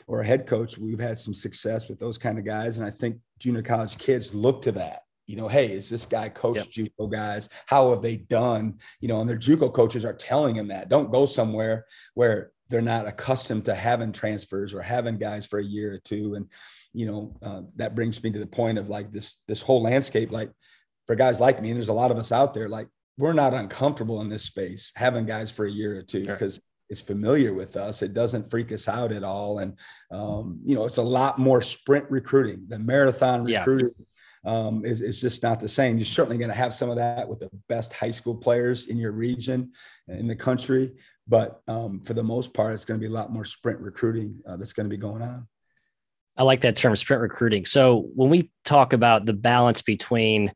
or 0.07 0.21
a 0.21 0.25
head 0.25 0.47
coach, 0.47 0.77
we've 0.77 0.99
had 0.99 1.19
some 1.19 1.33
success 1.33 1.87
with 1.87 1.99
those 1.99 2.17
kind 2.17 2.39
of 2.39 2.45
guys. 2.45 2.79
And 2.79 2.87
I 2.87 2.91
think 2.91 3.17
junior 3.37 3.61
college 3.61 3.97
kids 3.97 4.33
look 4.33 4.63
to 4.63 4.71
that. 4.73 5.01
You 5.27 5.35
know, 5.35 5.47
hey, 5.47 5.71
is 5.71 5.89
this 5.89 6.05
guy 6.05 6.29
coached 6.29 6.77
yep. 6.77 6.89
JUCO 6.99 7.11
guys? 7.11 7.49
How 7.65 7.91
have 7.91 8.01
they 8.01 8.15
done? 8.15 8.79
You 9.01 9.07
know, 9.07 9.21
and 9.21 9.29
their 9.29 9.37
JUCO 9.37 9.73
coaches 9.73 10.05
are 10.05 10.13
telling 10.13 10.55
him 10.55 10.67
that. 10.69 10.89
Don't 10.89 11.11
go 11.11 11.25
somewhere 11.25 11.85
where 12.13 12.51
they're 12.69 12.81
not 12.81 13.07
accustomed 13.07 13.65
to 13.65 13.75
having 13.75 14.11
transfers 14.11 14.73
or 14.73 14.81
having 14.81 15.17
guys 15.17 15.45
for 15.45 15.59
a 15.59 15.63
year 15.63 15.93
or 15.93 15.99
two. 15.99 16.35
And 16.35 16.47
you 16.95 17.05
know, 17.05 17.35
uh, 17.41 17.61
that 17.75 17.95
brings 17.95 18.23
me 18.23 18.31
to 18.31 18.39
the 18.39 18.45
point 18.45 18.77
of 18.77 18.89
like 18.89 19.11
this 19.11 19.41
this 19.47 19.61
whole 19.61 19.81
landscape. 19.81 20.31
Like 20.31 20.51
for 21.07 21.15
guys 21.15 21.39
like 21.39 21.61
me, 21.61 21.69
and 21.69 21.77
there's 21.77 21.89
a 21.89 21.93
lot 21.93 22.11
of 22.11 22.17
us 22.17 22.31
out 22.31 22.53
there, 22.53 22.69
like 22.69 22.87
we're 23.17 23.33
not 23.33 23.53
uncomfortable 23.53 24.21
in 24.21 24.29
this 24.29 24.43
space 24.43 24.91
having 24.95 25.25
guys 25.25 25.51
for 25.51 25.65
a 25.65 25.71
year 25.71 25.97
or 25.97 26.01
two 26.01 26.25
because. 26.25 26.55
Sure. 26.55 26.61
It's 26.87 27.01
familiar 27.01 27.55
with 27.55 27.77
us. 27.77 28.03
It 28.03 28.13
doesn't 28.13 28.51
freak 28.51 28.71
us 28.71 28.87
out 28.87 29.11
at 29.11 29.23
all, 29.23 29.57
and 29.57 29.75
um, 30.11 30.59
you 30.63 30.75
know 30.75 30.85
it's 30.85 30.97
a 30.97 31.01
lot 31.01 31.39
more 31.39 31.59
sprint 31.59 32.05
recruiting. 32.11 32.65
The 32.67 32.77
marathon 32.77 33.43
recruiting 33.43 33.89
yeah. 34.45 34.51
um, 34.51 34.85
is, 34.85 35.01
is 35.01 35.19
just 35.19 35.41
not 35.41 35.59
the 35.59 35.67
same. 35.67 35.97
You're 35.97 36.05
certainly 36.05 36.37
going 36.37 36.51
to 36.51 36.55
have 36.55 36.75
some 36.75 36.91
of 36.91 36.97
that 36.97 37.27
with 37.27 37.39
the 37.39 37.49
best 37.67 37.91
high 37.91 38.11
school 38.11 38.35
players 38.35 38.85
in 38.85 38.97
your 38.97 39.13
region, 39.13 39.71
in 40.07 40.27
the 40.27 40.35
country, 40.35 40.93
but 41.27 41.61
um, 41.67 42.01
for 42.01 42.13
the 42.13 42.23
most 42.23 42.53
part, 42.53 42.75
it's 42.75 42.85
going 42.85 42.99
to 42.99 43.03
be 43.03 43.11
a 43.11 43.15
lot 43.15 43.33
more 43.33 43.45
sprint 43.45 43.79
recruiting 43.79 44.39
uh, 44.47 44.55
that's 44.55 44.73
going 44.73 44.85
to 44.85 44.95
be 44.95 45.01
going 45.01 45.23
on. 45.23 45.47
I 46.37 46.43
like 46.43 46.61
that 46.61 46.75
term 46.75 46.95
sprint 46.95 47.21
recruiting. 47.21 47.65
So 47.65 48.09
when 48.15 48.29
we 48.29 48.51
talk 48.63 48.93
about 48.93 49.25
the 49.25 49.33
balance 49.33 49.81
between, 49.81 50.51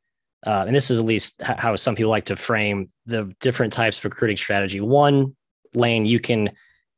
uh, 0.45 0.65
and 0.67 0.75
this 0.75 0.91
is 0.91 0.99
at 0.99 1.05
least 1.05 1.41
how 1.41 1.75
some 1.75 1.95
people 1.95 2.11
like 2.11 2.25
to 2.25 2.35
frame 2.35 2.89
the 3.05 3.33
different 3.39 3.73
types 3.73 3.97
of 3.97 4.05
recruiting 4.05 4.37
strategy. 4.37 4.81
One 4.81 5.35
lane, 5.73 6.05
you 6.05 6.19
can, 6.19 6.51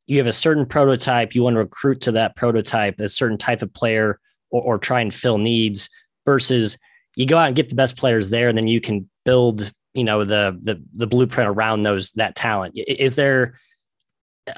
you 0.08 0.18
have 0.18 0.28
a 0.28 0.34
certain 0.34 0.66
prototype, 0.66 1.36
you 1.36 1.44
want 1.44 1.56
to 1.56 1.60
recruit 1.60 2.02
to 2.02 2.12
that 2.14 2.36
prototype, 2.36 3.00
a 3.00 3.08
certain 3.08 3.38
type 3.38 3.62
of 3.62 3.74
player, 3.74 4.20
or, 4.50 4.62
or 4.62 4.78
try 4.78 5.02
and 5.02 5.14
fill 5.14 5.38
needs 5.38 5.90
versus 6.26 6.78
you 7.16 7.26
go 7.26 7.38
out 7.38 7.48
and 7.48 7.56
get 7.56 7.70
the 7.70 7.76
best 7.76 7.98
players 7.98 8.30
there, 8.30 8.50
and 8.50 8.58
then 8.58 8.68
you 8.68 8.82
can 8.82 9.10
build, 9.26 9.72
you 9.94 10.04
know, 10.04 10.24
the 10.24 10.58
the 10.62 10.82
the 10.94 11.08
blueprint 11.08 11.50
around 11.50 11.82
those 11.82 12.12
that 12.14 12.36
talent. 12.36 12.74
Is 12.76 13.16
there 13.16 13.60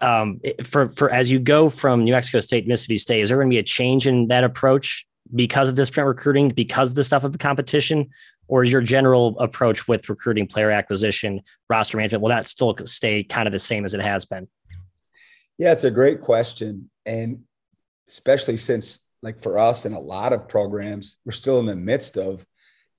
um, 0.01 0.39
for 0.63 0.89
for 0.91 1.09
as 1.09 1.31
you 1.31 1.39
go 1.39 1.69
from 1.69 2.03
New 2.03 2.11
Mexico 2.11 2.39
State, 2.39 2.67
Mississippi 2.67 2.97
State, 2.97 3.21
is 3.21 3.29
there 3.29 3.37
going 3.37 3.49
to 3.49 3.53
be 3.53 3.59
a 3.59 3.63
change 3.63 4.07
in 4.07 4.27
that 4.27 4.43
approach 4.43 5.05
because 5.33 5.69
of 5.69 5.75
this 5.75 5.87
sprint 5.87 6.07
recruiting, 6.07 6.49
because 6.49 6.89
of 6.89 6.95
the 6.95 7.03
stuff 7.03 7.23
of 7.23 7.31
the 7.31 7.37
competition, 7.37 8.09
or 8.47 8.63
is 8.63 8.71
your 8.71 8.81
general 8.81 9.37
approach 9.39 9.87
with 9.87 10.09
recruiting, 10.09 10.47
player 10.47 10.71
acquisition, 10.71 11.41
roster 11.69 11.97
management, 11.97 12.21
will 12.21 12.29
that 12.29 12.47
still 12.47 12.75
stay 12.85 13.23
kind 13.23 13.47
of 13.47 13.51
the 13.51 13.59
same 13.59 13.85
as 13.85 13.93
it 13.93 14.01
has 14.01 14.25
been? 14.25 14.47
Yeah, 15.57 15.71
it's 15.71 15.83
a 15.83 15.91
great 15.91 16.21
question, 16.21 16.89
and 17.05 17.43
especially 18.07 18.57
since, 18.57 18.99
like 19.21 19.41
for 19.41 19.57
us 19.57 19.85
and 19.85 19.95
a 19.95 19.99
lot 19.99 20.33
of 20.33 20.47
programs, 20.47 21.17
we're 21.25 21.31
still 21.31 21.59
in 21.59 21.65
the 21.65 21.75
midst 21.75 22.17
of 22.17 22.45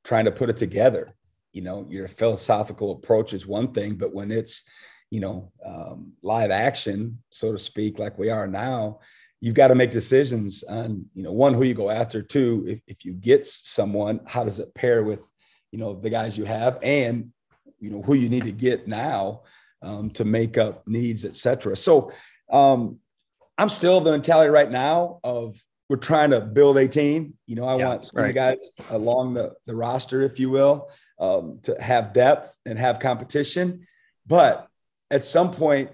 trying 0.04 0.24
to 0.24 0.32
put 0.32 0.50
it 0.50 0.56
together. 0.56 1.14
You 1.52 1.62
know, 1.62 1.86
your 1.88 2.08
philosophical 2.08 2.92
approach 2.92 3.32
is 3.32 3.47
one 3.47 3.73
thing, 3.73 3.97
but 3.97 4.14
when 4.14 4.32
it's 4.32 4.62
you 5.10 5.21
know, 5.21 5.52
um, 5.64 6.12
live 6.23 6.50
action, 6.50 7.23
so 7.30 7.52
to 7.52 7.58
speak, 7.58 7.99
like 7.99 8.19
we 8.19 8.30
are 8.30 8.47
now, 8.47 9.00
you've 9.40 9.54
got 9.54 9.69
to 9.69 9.75
make 9.75 9.90
decisions 9.90 10.64
on, 10.64 11.04
you 11.14 11.23
know, 11.23 11.32
one, 11.32 11.54
who 11.54 11.62
you 11.62 11.75
go 11.75 11.90
after, 11.90 12.23
two, 12.23 12.64
if, 12.67 12.80
if 12.86 13.04
you 13.04 13.12
get 13.12 13.47
someone, 13.47 14.21
how 14.26 14.43
does 14.43 14.58
it 14.58 14.75
pair 14.75 15.04
with, 15.04 15.26
you 15.71 15.78
know, 15.78 15.95
the 15.95 16.10
guys 16.10 16.36
you 16.38 16.45
have 16.45 16.78
and, 16.82 17.30
you 17.78 17.90
know, 17.90 18.02
who 18.02 18.14
you 18.14 18.28
need 18.28 18.45
to 18.45 18.52
get 18.52 18.88
now 18.88 19.43
um, 19.82 20.10
to 20.10 20.25
make 20.25 20.56
up 20.56 20.86
needs, 20.88 21.25
et 21.25 21.36
cetera. 21.36 21.76
So 21.76 22.10
um, 22.50 22.99
I'm 23.58 23.69
still 23.69 24.00
the 24.00 24.12
mentality 24.12 24.50
right 24.50 24.71
now 24.71 25.21
of 25.23 25.62
we're 25.90 25.97
trying 25.97 26.30
to 26.30 26.40
build 26.40 26.78
a 26.78 26.88
team. 26.88 27.34
You 27.47 27.56
know, 27.56 27.67
I 27.67 27.76
yeah, 27.76 27.86
want 27.86 28.10
right. 28.14 28.34
guys 28.34 28.71
along 28.90 29.34
the, 29.34 29.52
the 29.67 29.76
roster, 29.76 30.23
if 30.23 30.40
you 30.40 30.49
will, 30.49 30.88
um, 31.21 31.60
to 31.64 31.80
have 31.80 32.14
depth 32.14 32.56
and 32.64 32.78
have 32.78 32.99
competition. 32.99 33.86
But 34.26 34.67
at 35.14 35.24
some 35.24 35.52
point 35.52 35.90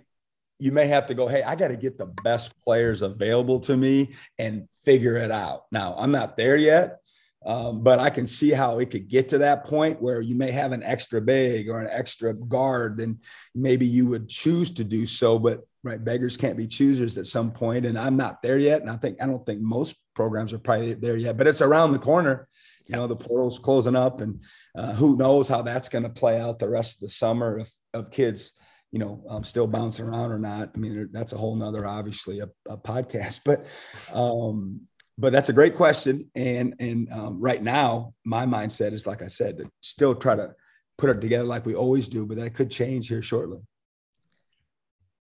you 0.59 0.73
may 0.73 0.87
have 0.87 1.07
to 1.07 1.15
go, 1.15 1.29
hey, 1.29 1.43
I 1.43 1.55
got 1.55 1.69
to 1.69 1.77
get 1.77 1.99
the 1.99 2.07
best 2.25 2.59
players 2.61 3.03
available 3.03 3.61
to 3.61 3.77
me 3.77 4.15
and 4.39 4.67
figure 4.85 5.17
it 5.17 5.31
out. 5.31 5.65
Now, 5.71 5.95
I'm 5.99 6.11
not 6.11 6.37
there 6.37 6.57
yet, 6.57 6.99
um, 7.45 7.83
but 7.83 7.99
I 7.99 8.11
can 8.11 8.27
see 8.27 8.51
how 8.51 8.79
it 8.79 8.91
could 8.91 9.09
get 9.09 9.31
to 9.31 9.39
that 9.39 9.65
point 9.65 10.03
where 10.03 10.21
you 10.21 10.35
may 10.35 10.51
have 10.51 10.73
an 10.73 10.83
extra 10.83 11.21
big 11.21 11.69
or 11.69 11.81
an 11.81 11.89
extra 11.91 12.35
guard, 12.35 12.99
then 12.99 13.21
maybe 13.55 13.87
you 13.87 14.07
would 14.09 14.29
choose 14.29 14.71
to 14.73 14.85
do 14.85 15.07
so. 15.07 15.39
But 15.39 15.61
right, 15.83 16.03
beggars 16.03 16.37
can't 16.37 16.59
be 16.59 16.67
choosers 16.67 17.17
at 17.17 17.27
some 17.27 17.51
point, 17.53 17.87
and 17.87 17.99
I'm 17.99 18.17
not 18.17 18.43
there 18.43 18.59
yet. 18.59 18.83
And 18.83 18.91
I 18.91 18.97
think 18.97 19.23
I 19.23 19.27
don't 19.27 19.45
think 19.47 19.61
most 19.61 19.97
programs 20.15 20.53
are 20.53 20.59
probably 20.59 20.95
there 20.95 21.17
yet, 21.17 21.39
but 21.39 21.47
it's 21.47 21.63
around 21.63 21.93
the 21.93 21.99
corner. 21.99 22.49
You 22.87 22.97
know, 22.97 23.07
the 23.07 23.17
portal's 23.17 23.59
closing 23.59 23.97
up, 23.97 24.21
and 24.21 24.41
uh, 24.77 24.93
who 24.93 25.17
knows 25.17 25.49
how 25.49 25.63
that's 25.63 25.89
going 25.89 26.05
to 26.05 26.11
play 26.11 26.39
out 26.39 26.59
the 26.59 26.69
rest 26.69 26.97
of 26.97 27.01
the 27.01 27.09
summer 27.09 27.59
of, 27.59 27.71
of 27.95 28.11
kids 28.11 28.53
you 28.93 28.99
know, 28.99 29.23
um, 29.29 29.45
still 29.45 29.67
bouncing 29.67 30.07
around 30.07 30.33
or 30.33 30.39
not. 30.39 30.71
I 30.75 30.79
mean, 30.79 31.09
that's 31.13 31.33
a 31.33 31.39
whole 31.39 31.55
nother, 31.55 31.87
obviously, 31.87 32.41
a, 32.41 32.49
a 32.69 32.77
podcast. 32.77 33.41
But, 33.45 33.67
um, 34.13 34.83
but 35.21 35.33
that's 35.33 35.51
a 35.51 35.53
great 35.53 35.77
question. 35.77 36.31
And 36.35 36.75
and 36.81 37.13
um, 37.13 37.41
right 37.41 37.63
now, 37.63 38.15
my 38.25 38.47
mindset 38.47 38.93
is 38.93 39.07
like 39.07 39.23
I 39.23 39.27
said, 39.27 39.59
to 39.59 39.71
still 39.81 40.15
try 40.15 40.35
to 40.35 40.55
put 40.97 41.11
it 41.11 41.21
together 41.21 41.45
like 41.45 41.67
we 41.67 41.75
always 41.75 42.09
do, 42.09 42.27
but 42.27 42.39
that 42.39 42.55
could 42.55 42.71
change 42.71 43.09
here 43.09 43.23
shortly. 43.23 43.59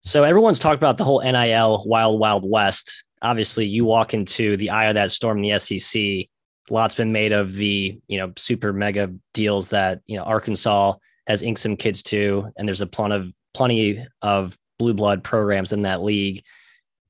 So 0.02 0.24
everyone's 0.24 0.58
talked 0.58 0.76
about 0.76 0.98
the 0.98 1.04
whole 1.04 1.22
NIL 1.22 1.84
wild 1.86 2.18
wild 2.18 2.48
west. 2.48 3.04
Obviously, 3.22 3.66
you 3.66 3.84
walk 3.84 4.14
into 4.14 4.56
the 4.56 4.70
eye 4.70 4.86
of 4.86 4.94
that 4.94 5.12
storm 5.12 5.42
in 5.42 5.50
the 5.50 5.58
SEC. 5.58 6.28
Lot's 6.70 6.94
been 6.94 7.12
made 7.12 7.32
of 7.32 7.52
the 7.52 7.98
you 8.08 8.18
know 8.18 8.32
super 8.36 8.72
mega 8.72 9.12
deals 9.32 9.70
that 9.70 10.00
you 10.06 10.16
know 10.16 10.24
Arkansas 10.24 10.94
has 11.26 11.42
inked 11.42 11.60
some 11.60 11.76
kids 11.76 12.02
to, 12.02 12.52
and 12.56 12.68
there's 12.68 12.80
a 12.80 12.86
ton 12.86 13.12
of 13.12 13.32
plenty 13.54 14.04
of 14.20 14.58
blue 14.78 14.94
blood 14.94 15.24
programs 15.24 15.72
in 15.72 15.82
that 15.82 16.02
league. 16.02 16.42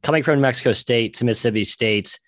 Coming 0.03 0.23
from 0.23 0.37
New 0.37 0.43
Mexico 0.43 0.73
State 0.73 1.15
to 1.15 1.25
Mississippi 1.25 1.65
State, 1.65 2.19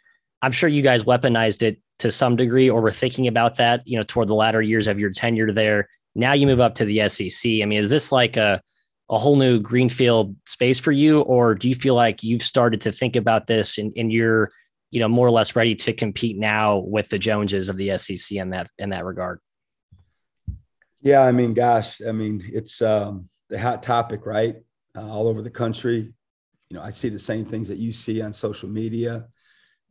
I'm 0.42 0.52
sure 0.52 0.68
you 0.68 0.82
guys 0.82 1.04
weaponized 1.04 1.62
it 1.62 1.80
to 1.98 2.10
some 2.10 2.36
degree 2.36 2.68
or 2.68 2.80
were 2.80 2.90
thinking 2.90 3.26
about 3.26 3.56
that, 3.56 3.82
you 3.86 3.96
know, 3.96 4.02
toward 4.02 4.28
the 4.28 4.34
latter 4.34 4.60
years 4.60 4.86
of 4.86 4.98
your 4.98 5.10
tenure 5.10 5.52
there. 5.52 5.88
Now 6.14 6.32
you 6.32 6.46
move 6.46 6.60
up 6.60 6.74
to 6.76 6.84
the 6.84 7.08
SEC. 7.08 7.50
I 7.62 7.64
mean, 7.64 7.80
is 7.80 7.90
this 7.90 8.10
like 8.10 8.36
a 8.36 8.60
a 9.08 9.18
whole 9.18 9.36
new 9.36 9.60
greenfield 9.60 10.34
space 10.46 10.80
for 10.80 10.90
you, 10.90 11.20
or 11.20 11.54
do 11.54 11.68
you 11.68 11.74
feel 11.74 11.94
like 11.94 12.22
you've 12.22 12.42
started 12.42 12.80
to 12.82 12.92
think 12.92 13.14
about 13.14 13.46
this 13.46 13.78
and, 13.78 13.92
and 13.96 14.12
you're, 14.12 14.50
you 14.90 14.98
know, 14.98 15.08
more 15.08 15.26
or 15.26 15.30
less 15.30 15.54
ready 15.54 15.76
to 15.76 15.92
compete 15.92 16.36
now 16.36 16.78
with 16.78 17.08
the 17.08 17.18
Joneses 17.18 17.68
of 17.68 17.76
the 17.76 17.96
SEC 17.98 18.36
in 18.36 18.50
that 18.50 18.68
in 18.78 18.90
that 18.90 19.04
regard? 19.04 19.40
Yeah, 21.02 21.22
I 21.22 21.30
mean, 21.30 21.54
gosh, 21.54 22.00
I 22.02 22.10
mean, 22.10 22.42
it's 22.52 22.82
um, 22.82 23.28
the 23.48 23.58
hot 23.58 23.82
topic, 23.82 24.26
right? 24.26 24.56
Uh, 24.96 25.08
all 25.08 25.28
over 25.28 25.42
the 25.42 25.50
country. 25.50 26.12
You 26.68 26.76
know, 26.76 26.82
I 26.82 26.90
see 26.90 27.08
the 27.08 27.18
same 27.18 27.44
things 27.44 27.68
that 27.68 27.78
you 27.78 27.92
see 27.92 28.20
on 28.22 28.32
social 28.32 28.68
media. 28.68 29.26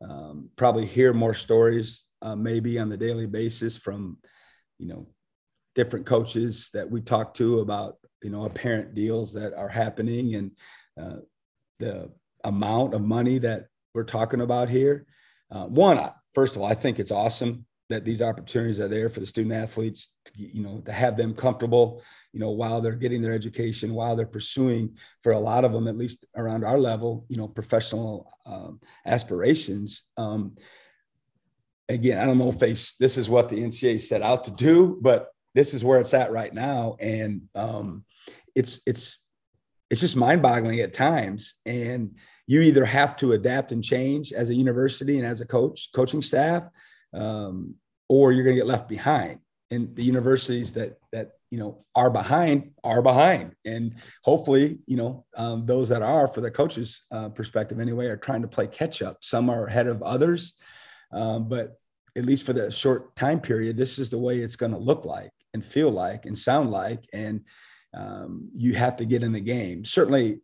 Um, 0.02 0.50
probably 0.56 0.86
hear 0.86 1.13
more 1.13 1.34
stories, 1.34 2.06
uh, 2.22 2.36
maybe 2.36 2.78
on 2.80 2.89
the 2.89 2.98
daily 2.98 3.26
basis 3.26 3.78
from, 3.78 4.18
you 4.78 4.88
know, 4.88 5.08
different 5.74 6.06
coaches 6.06 6.70
that 6.74 6.89
we 6.89 7.02
talk 7.02 7.34
to 7.36 7.60
about, 7.60 7.96
you 8.22 8.30
know, 8.30 8.46
apparent 8.46 8.94
deals 8.94 9.34
that 9.34 9.54
are 9.54 9.70
happening 9.70 10.36
and 10.36 10.52
uh, 11.00 11.18
the 11.80 12.12
amount 12.44 12.94
of 12.94 13.02
money 13.02 13.38
that 13.38 13.68
we're 13.94 14.04
talking 14.04 14.41
about 14.41 14.70
here. 14.70 15.06
Uh, 15.50 15.65
one, 15.65 16.00
first 16.34 16.56
of 16.56 16.62
all, 16.62 16.68
I 16.68 16.76
think 16.76 17.00
it's 17.00 17.12
awesome 17.12 17.64
that 17.89 18.04
these 18.04 18.21
opportunities 18.21 18.80
are 18.80 18.88
there 18.88 19.10
for 19.10 19.19
the 19.19 19.26
student 19.26 19.54
athletes 19.54 20.10
to, 20.26 20.32
you 20.38 20.63
know 20.63 20.82
to 20.82 20.91
have 20.91 21.17
them 21.17 21.34
comfortable 21.34 22.02
you 22.34 22.39
know 22.39 22.50
while 22.50 22.82
they're 22.82 22.93
getting 22.93 23.21
their 23.21 23.34
education 23.34 23.93
while 23.93 24.15
they're 24.15 24.26
pursuing 24.26 24.98
for 25.21 25.34
a 25.34 25.39
lot 25.39 25.63
of 25.63 25.71
them 25.71 25.88
at 25.88 25.98
least 25.98 26.26
around 26.36 26.63
our 26.63 26.80
level 26.80 27.26
you 27.30 27.38
know 27.38 27.48
professional 27.48 28.32
um, 28.45 28.80
aspirations. 29.06 30.04
Um, 30.17 30.56
again 31.88 32.17
i 32.17 32.26
don't 32.26 32.39
know 32.39 32.50
if 32.50 32.58
they 32.58 32.71
this 32.71 33.15
is 33.15 33.30
what 33.30 33.48
the 33.48 33.62
ncaa 33.62 34.02
set 34.02 34.24
out 34.24 34.43
to 34.45 34.52
do 34.52 34.98
but 35.02 35.30
this 35.56 35.74
is 35.74 35.84
where 35.84 36.00
it's 36.00 36.13
at 36.13 36.32
right 36.32 36.54
now, 36.54 36.98
and 37.00 37.43
um, 37.56 38.04
it's 38.54 38.82
it's 38.86 39.17
it's 39.89 40.02
just 40.02 40.17
mind 40.17 40.41
boggling 40.41 40.82
at 40.82 40.93
times, 40.93 41.56
and 41.65 42.17
you 42.45 42.62
either 42.62 42.86
have 42.86 43.15
to 43.15 43.32
adapt 43.32 43.71
and 43.71 43.84
change 43.84 44.34
as 44.34 44.50
a 44.50 44.54
university 44.54 45.17
and 45.17 45.26
as 45.26 45.39
a 45.39 45.48
coach 45.48 45.89
coaching 45.95 46.21
staff, 46.21 46.63
um, 47.15 47.75
or 48.10 48.32
you're 48.32 48.43
going 48.43 48.56
to 48.56 48.62
get 48.62 48.67
left 48.67 48.88
behind. 48.88 49.39
And 49.71 49.95
the 49.95 50.04
universities 50.04 50.73
that 50.73 50.99
that 51.12 51.32
you 51.49 51.58
know 51.58 51.86
are 51.95 52.12
behind 52.12 52.71
are 52.84 53.01
behind. 53.01 53.56
And 53.65 53.95
hopefully 54.23 54.80
you 54.86 54.97
know 54.97 55.25
um, 55.36 55.65
those 55.65 55.89
that 55.89 56.04
are 56.04 56.28
for 56.28 56.41
the 56.41 56.51
coaches 56.51 57.04
uh, 57.12 57.30
perspective 57.30 57.80
anyway 57.80 58.06
are 58.08 58.17
trying 58.17 58.43
to 58.43 58.47
play 58.47 58.67
catch 58.67 59.01
up. 59.01 59.17
Some 59.21 59.49
are 59.49 59.65
ahead 59.65 59.88
of 59.88 60.04
others 60.04 60.54
um, 61.12 61.47
but 61.47 61.80
at 62.15 62.25
least 62.25 62.45
for 62.45 62.54
the 62.54 62.71
short 62.71 63.15
time 63.15 63.39
period 63.39 63.78
this 63.78 63.97
is 63.99 64.10
the 64.10 64.17
way 64.17 64.39
it's 64.39 64.56
going 64.56 64.71
to 64.71 64.78
look 64.78 65.06
like 65.06 65.32
and 65.54 65.65
feel 65.65 65.89
like 65.89 66.25
and 66.25 66.38
sound 66.38 66.71
like. 66.71 67.04
And 67.13 67.41
um, 67.93 68.49
you 68.54 68.73
have 68.73 68.97
to 68.97 69.06
get 69.06 69.23
in 69.23 69.32
the 69.32 69.39
game. 69.39 69.86
Certainly 69.86 70.41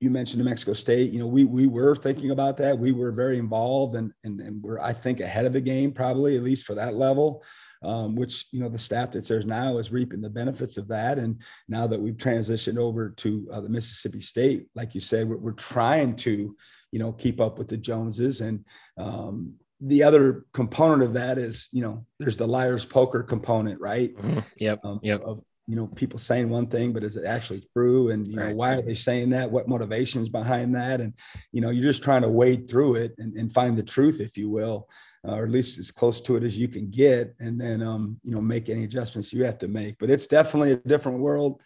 you 0.00 0.10
mentioned 0.10 0.38
New 0.38 0.48
Mexico 0.48 0.72
State. 0.72 1.12
You 1.12 1.18
know, 1.18 1.26
we 1.26 1.44
we 1.44 1.66
were 1.66 1.96
thinking 1.96 2.30
about 2.30 2.56
that. 2.58 2.78
We 2.78 2.92
were 2.92 3.12
very 3.12 3.38
involved, 3.38 3.94
and 3.94 4.12
and, 4.24 4.40
and 4.40 4.62
we're 4.62 4.80
I 4.80 4.92
think 4.92 5.20
ahead 5.20 5.46
of 5.46 5.52
the 5.52 5.60
game, 5.60 5.92
probably 5.92 6.36
at 6.36 6.42
least 6.42 6.66
for 6.66 6.74
that 6.74 6.94
level 6.94 7.42
um, 7.82 8.14
which 8.14 8.46
you 8.50 8.60
know 8.60 8.68
the 8.68 8.78
staff 8.78 9.12
that's 9.12 9.28
there 9.28 9.42
now 9.42 9.78
is 9.78 9.92
reaping 9.92 10.20
the 10.20 10.30
benefits 10.30 10.76
of 10.76 10.88
that. 10.88 11.18
And 11.18 11.40
now 11.68 11.86
that 11.86 12.00
we've 12.00 12.16
transitioned 12.16 12.78
over 12.78 13.10
to 13.10 13.48
uh, 13.52 13.60
the 13.60 13.68
Mississippi 13.68 14.20
State, 14.20 14.66
like 14.74 14.94
you 14.94 15.00
said, 15.00 15.28
we're, 15.28 15.36
we're, 15.36 15.52
trying 15.52 16.16
to 16.16 16.56
you 16.92 16.98
know 16.98 17.12
keep 17.12 17.40
up 17.40 17.58
with 17.58 17.68
the 17.68 17.76
Joneses 17.76 18.40
and 18.40 18.64
um, 18.96 19.54
the 19.80 20.02
other 20.02 20.44
component 20.52 21.02
of 21.02 21.14
that 21.14 21.38
is 21.38 21.68
you 21.72 21.82
know 21.82 22.04
there's 22.18 22.36
the 22.36 22.46
liar's 22.46 22.84
poker 22.84 23.22
component 23.22 23.80
right 23.80 24.16
mm-hmm. 24.16 24.40
yep 24.56 24.80
um, 24.84 24.98
yep 25.02 25.20
of, 25.22 25.42
you 25.68 25.76
know 25.76 25.86
people 25.86 26.18
saying 26.18 26.48
one 26.48 26.66
thing 26.66 26.92
but 26.92 27.04
is 27.04 27.16
it 27.16 27.26
actually 27.26 27.62
true 27.72 28.10
and 28.10 28.26
you 28.26 28.36
right. 28.36 28.48
know 28.48 28.54
why 28.54 28.72
are 28.74 28.82
they 28.82 28.94
saying 28.94 29.28
that 29.28 29.50
what 29.50 29.68
motivations 29.68 30.28
behind 30.28 30.74
that 30.74 31.00
and 31.00 31.12
you 31.52 31.60
know 31.60 31.70
you're 31.70 31.84
just 31.92 32.02
trying 32.02 32.22
to 32.22 32.28
wade 32.28 32.68
through 32.68 32.94
it 32.94 33.12
and, 33.18 33.36
and 33.36 33.52
find 33.52 33.76
the 33.76 33.82
truth 33.82 34.20
if 34.20 34.36
you 34.36 34.48
will 34.48 34.88
uh, 35.26 35.32
or 35.32 35.44
at 35.44 35.50
least 35.50 35.78
as 35.78 35.90
close 35.90 36.20
to 36.22 36.36
it 36.36 36.44
as 36.44 36.56
you 36.56 36.68
can 36.68 36.90
get, 36.90 37.34
and 37.40 37.60
then 37.60 37.82
um, 37.82 38.18
you 38.22 38.32
know 38.32 38.40
make 38.40 38.68
any 38.68 38.84
adjustments 38.84 39.32
you 39.32 39.44
have 39.44 39.58
to 39.58 39.68
make. 39.68 39.96
But 39.98 40.10
it's 40.10 40.26
definitely 40.26 40.72
a 40.72 40.76
different 40.76 41.18
world. 41.18 41.60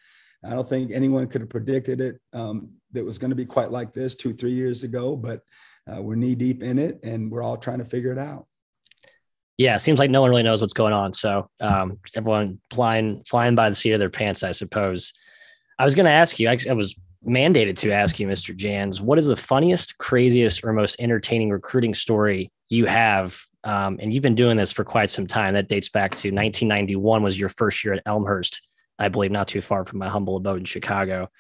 I 0.44 0.50
don't 0.50 0.68
think 0.68 0.90
anyone 0.90 1.28
could 1.28 1.42
have 1.42 1.50
predicted 1.50 2.00
it 2.00 2.20
um, 2.32 2.70
that 2.92 3.04
was 3.04 3.18
going 3.18 3.30
to 3.30 3.36
be 3.36 3.44
quite 3.44 3.70
like 3.70 3.92
this 3.92 4.14
two, 4.14 4.34
three 4.34 4.52
years 4.52 4.82
ago. 4.82 5.14
But 5.16 5.42
uh, 5.86 6.02
we're 6.02 6.16
knee 6.16 6.34
deep 6.34 6.62
in 6.62 6.78
it, 6.78 7.00
and 7.02 7.30
we're 7.30 7.42
all 7.42 7.56
trying 7.56 7.78
to 7.78 7.84
figure 7.84 8.12
it 8.12 8.18
out. 8.18 8.46
Yeah, 9.62 9.76
it 9.76 9.78
seems 9.78 10.00
like 10.00 10.10
no 10.10 10.20
one 10.20 10.30
really 10.30 10.42
knows 10.42 10.60
what's 10.60 10.72
going 10.72 10.92
on. 10.92 11.12
So 11.12 11.48
um, 11.60 11.98
everyone 12.16 12.58
flying 12.70 13.22
flying 13.30 13.54
by 13.54 13.68
the 13.70 13.76
seat 13.76 13.92
of 13.92 14.00
their 14.00 14.10
pants, 14.10 14.42
I 14.42 14.50
suppose. 14.50 15.12
I 15.78 15.84
was 15.84 15.94
going 15.94 16.06
to 16.06 16.10
ask 16.10 16.40
you. 16.40 16.48
I, 16.48 16.72
was 16.72 16.96
mandated 17.24 17.76
to 17.76 17.92
ask 17.92 18.18
you, 18.18 18.26
Mr. 18.26 18.56
Jans, 18.56 19.00
what 19.00 19.20
is 19.20 19.26
the 19.26 19.36
funniest, 19.36 19.98
craziest, 19.98 20.64
or 20.64 20.72
most 20.72 20.96
entertaining 20.98 21.50
recruiting 21.50 21.94
story 21.94 22.50
you 22.70 22.86
have? 22.86 23.40
Um, 23.62 23.98
and 24.02 24.12
you've 24.12 24.24
been 24.24 24.34
doing 24.34 24.56
this 24.56 24.72
for 24.72 24.82
quite 24.82 25.10
some 25.10 25.28
time. 25.28 25.54
That 25.54 25.68
dates 25.68 25.88
back 25.88 26.10
to 26.16 26.30
1991 26.30 27.22
was 27.22 27.38
your 27.38 27.48
first 27.48 27.84
year 27.84 27.94
at 27.94 28.02
Elmhurst, 28.04 28.62
I 28.98 29.10
believe, 29.10 29.30
not 29.30 29.46
too 29.46 29.60
far 29.60 29.84
from 29.84 30.00
my 30.00 30.08
humble 30.08 30.36
abode 30.36 30.58
in 30.58 30.64
Chicago. 30.64 31.30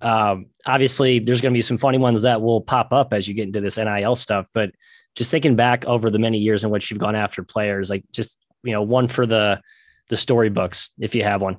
Um, 0.00 0.46
obviously, 0.66 1.20
there's 1.20 1.40
going 1.40 1.52
to 1.52 1.56
be 1.56 1.62
some 1.62 1.78
funny 1.78 1.98
ones 1.98 2.22
that 2.22 2.42
will 2.42 2.62
pop 2.62 2.92
up 2.92 3.12
as 3.12 3.28
you 3.28 3.34
get 3.34 3.46
into 3.46 3.60
this 3.60 3.76
NIL 3.76 4.16
stuff. 4.16 4.48
But 4.52 4.72
just 5.14 5.30
thinking 5.30 5.56
back 5.56 5.84
over 5.86 6.10
the 6.10 6.18
many 6.18 6.38
years 6.38 6.64
in 6.64 6.70
which 6.70 6.90
you've 6.90 7.00
gone 7.00 7.16
after 7.16 7.42
players, 7.42 7.90
like 7.90 8.04
just 8.12 8.38
you 8.62 8.72
know, 8.72 8.82
one 8.82 9.08
for 9.08 9.26
the 9.26 9.60
the 10.08 10.16
storybooks 10.16 10.90
if 10.98 11.14
you 11.14 11.22
have 11.24 11.40
one. 11.40 11.58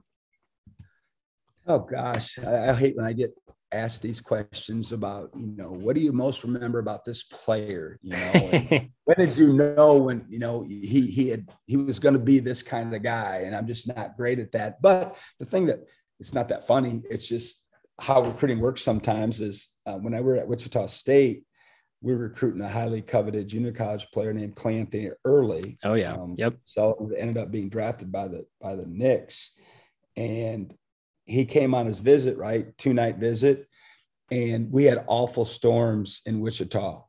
Oh 1.67 1.79
gosh, 1.79 2.37
I, 2.39 2.69
I, 2.69 2.73
hate 2.73 2.97
when 2.97 3.05
I 3.05 3.13
get 3.13 3.33
asked 3.71 4.01
these 4.01 4.19
questions 4.19 4.91
about, 4.91 5.29
you 5.37 5.55
know, 5.55 5.69
what 5.69 5.95
do 5.95 6.01
you 6.01 6.11
most 6.11 6.43
remember 6.43 6.79
about 6.79 7.05
this 7.05 7.23
player? 7.23 7.97
You 8.01 8.11
know, 8.11 8.31
when 9.05 9.17
did 9.17 9.37
you 9.37 9.53
know 9.53 9.97
when, 9.97 10.25
you 10.29 10.39
know, 10.39 10.63
he 10.63 11.07
he 11.07 11.29
had 11.29 11.49
he 11.67 11.77
was 11.77 11.99
going 11.99 12.13
to 12.13 12.19
be 12.19 12.39
this 12.39 12.61
kind 12.61 12.93
of 12.93 13.03
guy? 13.03 13.43
And 13.45 13.55
I'm 13.55 13.67
just 13.67 13.87
not 13.95 14.17
great 14.17 14.39
at 14.39 14.51
that. 14.53 14.81
But 14.81 15.17
the 15.39 15.45
thing 15.45 15.67
that 15.67 15.87
it's 16.19 16.33
not 16.33 16.49
that 16.49 16.67
funny, 16.67 17.01
it's 17.09 17.27
just 17.27 17.65
how 17.99 18.21
recruiting 18.23 18.59
works 18.59 18.81
sometimes 18.81 19.39
is 19.39 19.67
uh, 19.85 19.95
when 19.95 20.13
I 20.13 20.21
were 20.21 20.35
at 20.35 20.47
Wichita 20.47 20.87
State, 20.87 21.45
we 22.01 22.13
were 22.13 22.23
recruiting 22.23 22.61
a 22.61 22.69
highly 22.69 23.01
coveted 23.01 23.47
junior 23.47 23.71
college 23.71 24.07
player 24.11 24.33
named 24.33 24.55
Cleanthony 24.55 25.11
Early. 25.23 25.77
Oh 25.83 25.93
yeah. 25.93 26.13
Um, 26.13 26.35
yep. 26.37 26.55
So 26.65 27.11
ended 27.15 27.37
up 27.37 27.51
being 27.51 27.69
drafted 27.69 28.11
by 28.11 28.27
the 28.27 28.45
by 28.59 28.75
the 28.75 28.85
Knicks. 28.87 29.51
And 30.17 30.73
he 31.25 31.45
came 31.45 31.73
on 31.73 31.85
his 31.85 31.99
visit, 31.99 32.37
right? 32.37 32.75
Two 32.77 32.93
night 32.93 33.17
visit. 33.17 33.67
And 34.31 34.71
we 34.71 34.85
had 34.85 35.03
awful 35.07 35.45
storms 35.45 36.21
in 36.25 36.41
Wichita. 36.41 37.03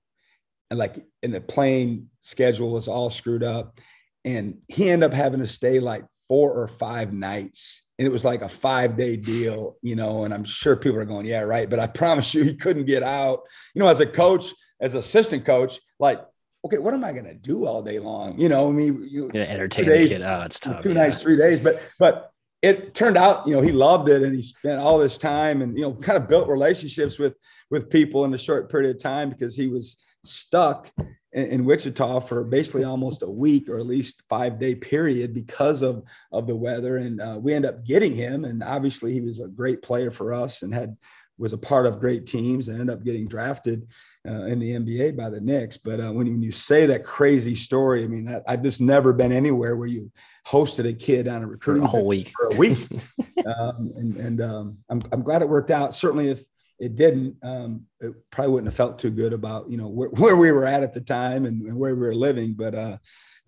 And 0.70 0.78
like, 0.78 1.04
and 1.22 1.32
the 1.32 1.40
plane 1.40 2.08
schedule 2.20 2.70
was 2.70 2.88
all 2.88 3.10
screwed 3.10 3.42
up. 3.42 3.80
And 4.24 4.58
he 4.68 4.90
ended 4.90 5.10
up 5.10 5.16
having 5.16 5.40
to 5.40 5.46
stay 5.46 5.80
like 5.80 6.04
four 6.28 6.52
or 6.52 6.68
five 6.68 7.12
nights. 7.12 7.82
And 7.98 8.06
it 8.06 8.12
was 8.12 8.24
like 8.24 8.42
a 8.42 8.48
five 8.48 8.96
day 8.96 9.16
deal, 9.16 9.76
you 9.82 9.96
know. 9.96 10.24
And 10.24 10.34
I'm 10.34 10.44
sure 10.44 10.76
people 10.76 10.98
are 10.98 11.04
going, 11.04 11.26
yeah, 11.26 11.40
right. 11.40 11.68
But 11.68 11.80
I 11.80 11.86
promise 11.86 12.34
you, 12.34 12.42
he 12.42 12.54
couldn't 12.54 12.86
get 12.86 13.02
out. 13.02 13.40
You 13.74 13.80
know, 13.80 13.88
as 13.88 14.00
a 14.00 14.06
coach, 14.06 14.52
as 14.82 14.94
assistant 14.94 15.46
coach, 15.46 15.80
like 15.98 16.20
okay, 16.64 16.78
what 16.78 16.94
am 16.94 17.02
I 17.02 17.10
going 17.12 17.24
to 17.24 17.34
do 17.34 17.66
all 17.66 17.82
day 17.82 17.98
long? 17.98 18.38
You 18.38 18.48
know, 18.48 18.68
I 18.68 18.72
mean, 18.72 19.04
you, 19.10 19.30
yeah, 19.34 19.42
entertain 19.42 19.88
the 19.88 20.08
kid. 20.08 20.22
Oh, 20.22 20.42
it's 20.42 20.60
tough. 20.60 20.82
Two 20.82 20.90
yeah. 20.90 21.06
nights, 21.06 21.22
three 21.22 21.36
days, 21.36 21.58
but 21.58 21.82
but 21.98 22.32
it 22.62 22.94
turned 22.94 23.16
out, 23.16 23.46
you 23.46 23.52
know, 23.52 23.60
he 23.60 23.72
loved 23.72 24.08
it 24.08 24.22
and 24.22 24.34
he 24.34 24.40
spent 24.40 24.80
all 24.80 24.96
this 24.96 25.18
time 25.18 25.62
and, 25.62 25.76
you 25.76 25.82
know, 25.82 25.92
kind 25.94 26.16
of 26.16 26.28
built 26.28 26.48
relationships 26.48 27.18
with, 27.18 27.36
with 27.70 27.90
people 27.90 28.24
in 28.24 28.32
a 28.32 28.38
short 28.38 28.70
period 28.70 28.94
of 28.94 29.02
time 29.02 29.28
because 29.30 29.56
he 29.56 29.66
was 29.66 29.96
stuck 30.22 30.88
in, 31.32 31.46
in 31.46 31.64
Wichita 31.64 32.20
for 32.20 32.44
basically 32.44 32.84
almost 32.84 33.24
a 33.24 33.28
week 33.28 33.68
or 33.68 33.78
at 33.78 33.86
least 33.86 34.22
five 34.28 34.60
day 34.60 34.76
period 34.76 35.34
because 35.34 35.82
of, 35.82 36.04
of 36.30 36.46
the 36.46 36.54
weather. 36.54 36.98
And 36.98 37.20
uh, 37.20 37.36
we 37.42 37.52
end 37.52 37.66
up 37.66 37.84
getting 37.84 38.14
him. 38.14 38.44
And 38.44 38.62
obviously 38.62 39.12
he 39.12 39.20
was 39.20 39.40
a 39.40 39.48
great 39.48 39.82
player 39.82 40.12
for 40.12 40.32
us 40.32 40.62
and 40.62 40.72
had, 40.72 40.96
was 41.38 41.52
a 41.52 41.58
part 41.58 41.86
of 41.86 41.98
great 41.98 42.26
teams 42.26 42.68
and 42.68 42.80
ended 42.80 42.96
up 42.96 43.04
getting 43.04 43.26
drafted 43.26 43.88
uh, 44.28 44.44
in 44.44 44.58
the 44.58 44.72
NBA 44.72 45.16
by 45.16 45.30
the 45.30 45.40
Knicks. 45.40 45.76
But 45.76 46.00
uh, 46.00 46.12
when, 46.12 46.26
when 46.26 46.42
you 46.42 46.52
say 46.52 46.86
that 46.86 47.04
crazy 47.04 47.54
story, 47.54 48.04
I 48.04 48.06
mean, 48.06 48.26
that, 48.26 48.44
I've 48.46 48.62
just 48.62 48.80
never 48.80 49.12
been 49.12 49.32
anywhere 49.32 49.76
where 49.76 49.88
you 49.88 50.10
hosted 50.46 50.88
a 50.88 50.92
kid 50.92 51.28
on 51.28 51.42
a 51.42 51.46
recruiting 51.46 51.82
for 51.82 51.88
a 51.88 51.90
whole 51.90 52.06
week 52.06 52.32
for 52.34 52.46
a 52.52 52.56
week. 52.56 52.88
um, 53.46 53.92
and 53.96 54.16
and 54.16 54.40
um, 54.40 54.78
I'm, 54.88 55.02
I'm 55.12 55.22
glad 55.22 55.42
it 55.42 55.48
worked 55.48 55.70
out. 55.70 55.94
Certainly, 55.94 56.28
if 56.28 56.44
it 56.78 56.96
didn't, 56.96 57.36
um, 57.42 57.86
it 58.00 58.12
probably 58.30 58.52
wouldn't 58.52 58.68
have 58.68 58.76
felt 58.76 58.98
too 58.98 59.10
good 59.10 59.32
about 59.32 59.70
you 59.70 59.76
know 59.76 59.88
where, 59.88 60.08
where 60.10 60.36
we 60.36 60.52
were 60.52 60.66
at 60.66 60.82
at 60.82 60.94
the 60.94 61.00
time 61.00 61.44
and, 61.44 61.62
and 61.62 61.76
where 61.76 61.94
we 61.94 62.02
were 62.02 62.14
living. 62.14 62.54
But 62.54 62.74
uh, 62.74 62.96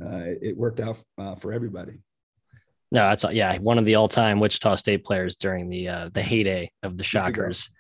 uh, 0.05 0.23
it 0.43 0.57
worked 0.57 0.81
out 0.81 0.99
uh, 1.19 1.37
for 1.37 1.53
everybody. 1.53 2.01
No, 2.91 3.09
that's 3.09 3.25
yeah, 3.33 3.59
one 3.59 3.79
of 3.79 3.85
the 3.85 3.97
all-time 3.97 4.39
Wichita 4.39 4.77
State 4.77 5.05
players 5.05 5.37
during 5.37 5.69
the 5.69 5.89
uh, 5.89 6.11
the 6.13 6.23
heyday 6.23 6.71
of 6.83 6.97
the 6.97 7.05
Shockers. 7.05 7.71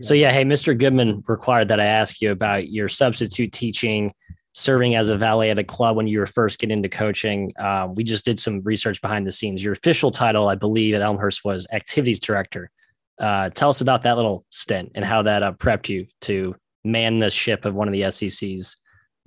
So 0.00 0.14
yeah, 0.14 0.32
hey, 0.32 0.44
Mr. 0.44 0.76
Goodman 0.76 1.22
required 1.26 1.68
that 1.68 1.80
I 1.80 1.84
ask 1.84 2.20
you 2.20 2.30
about 2.30 2.68
your 2.68 2.88
substitute 2.88 3.52
teaching, 3.52 4.12
serving 4.52 4.94
as 4.94 5.08
a 5.08 5.16
valet 5.16 5.50
at 5.50 5.58
a 5.58 5.64
club 5.64 5.96
when 5.96 6.06
you 6.06 6.18
were 6.18 6.26
first 6.26 6.58
getting 6.58 6.78
into 6.78 6.88
coaching. 6.88 7.52
Um, 7.58 7.94
we 7.94 8.04
just 8.04 8.24
did 8.24 8.40
some 8.40 8.62
research 8.62 9.00
behind 9.02 9.26
the 9.26 9.32
scenes. 9.32 9.62
Your 9.62 9.72
official 9.72 10.10
title, 10.10 10.48
I 10.48 10.54
believe, 10.54 10.94
at 10.94 11.02
Elmhurst 11.02 11.44
was 11.44 11.66
activities 11.72 12.20
director. 12.20 12.70
Uh, 13.18 13.50
tell 13.50 13.68
us 13.68 13.80
about 13.80 14.02
that 14.02 14.16
little 14.16 14.44
stint 14.50 14.92
and 14.94 15.04
how 15.04 15.22
that 15.22 15.42
uh, 15.42 15.52
prepped 15.52 15.88
you 15.88 16.06
to 16.22 16.54
man 16.84 17.18
the 17.18 17.30
ship 17.30 17.64
of 17.64 17.74
one 17.74 17.88
of 17.88 17.92
the 17.92 18.10
SEC's 18.10 18.76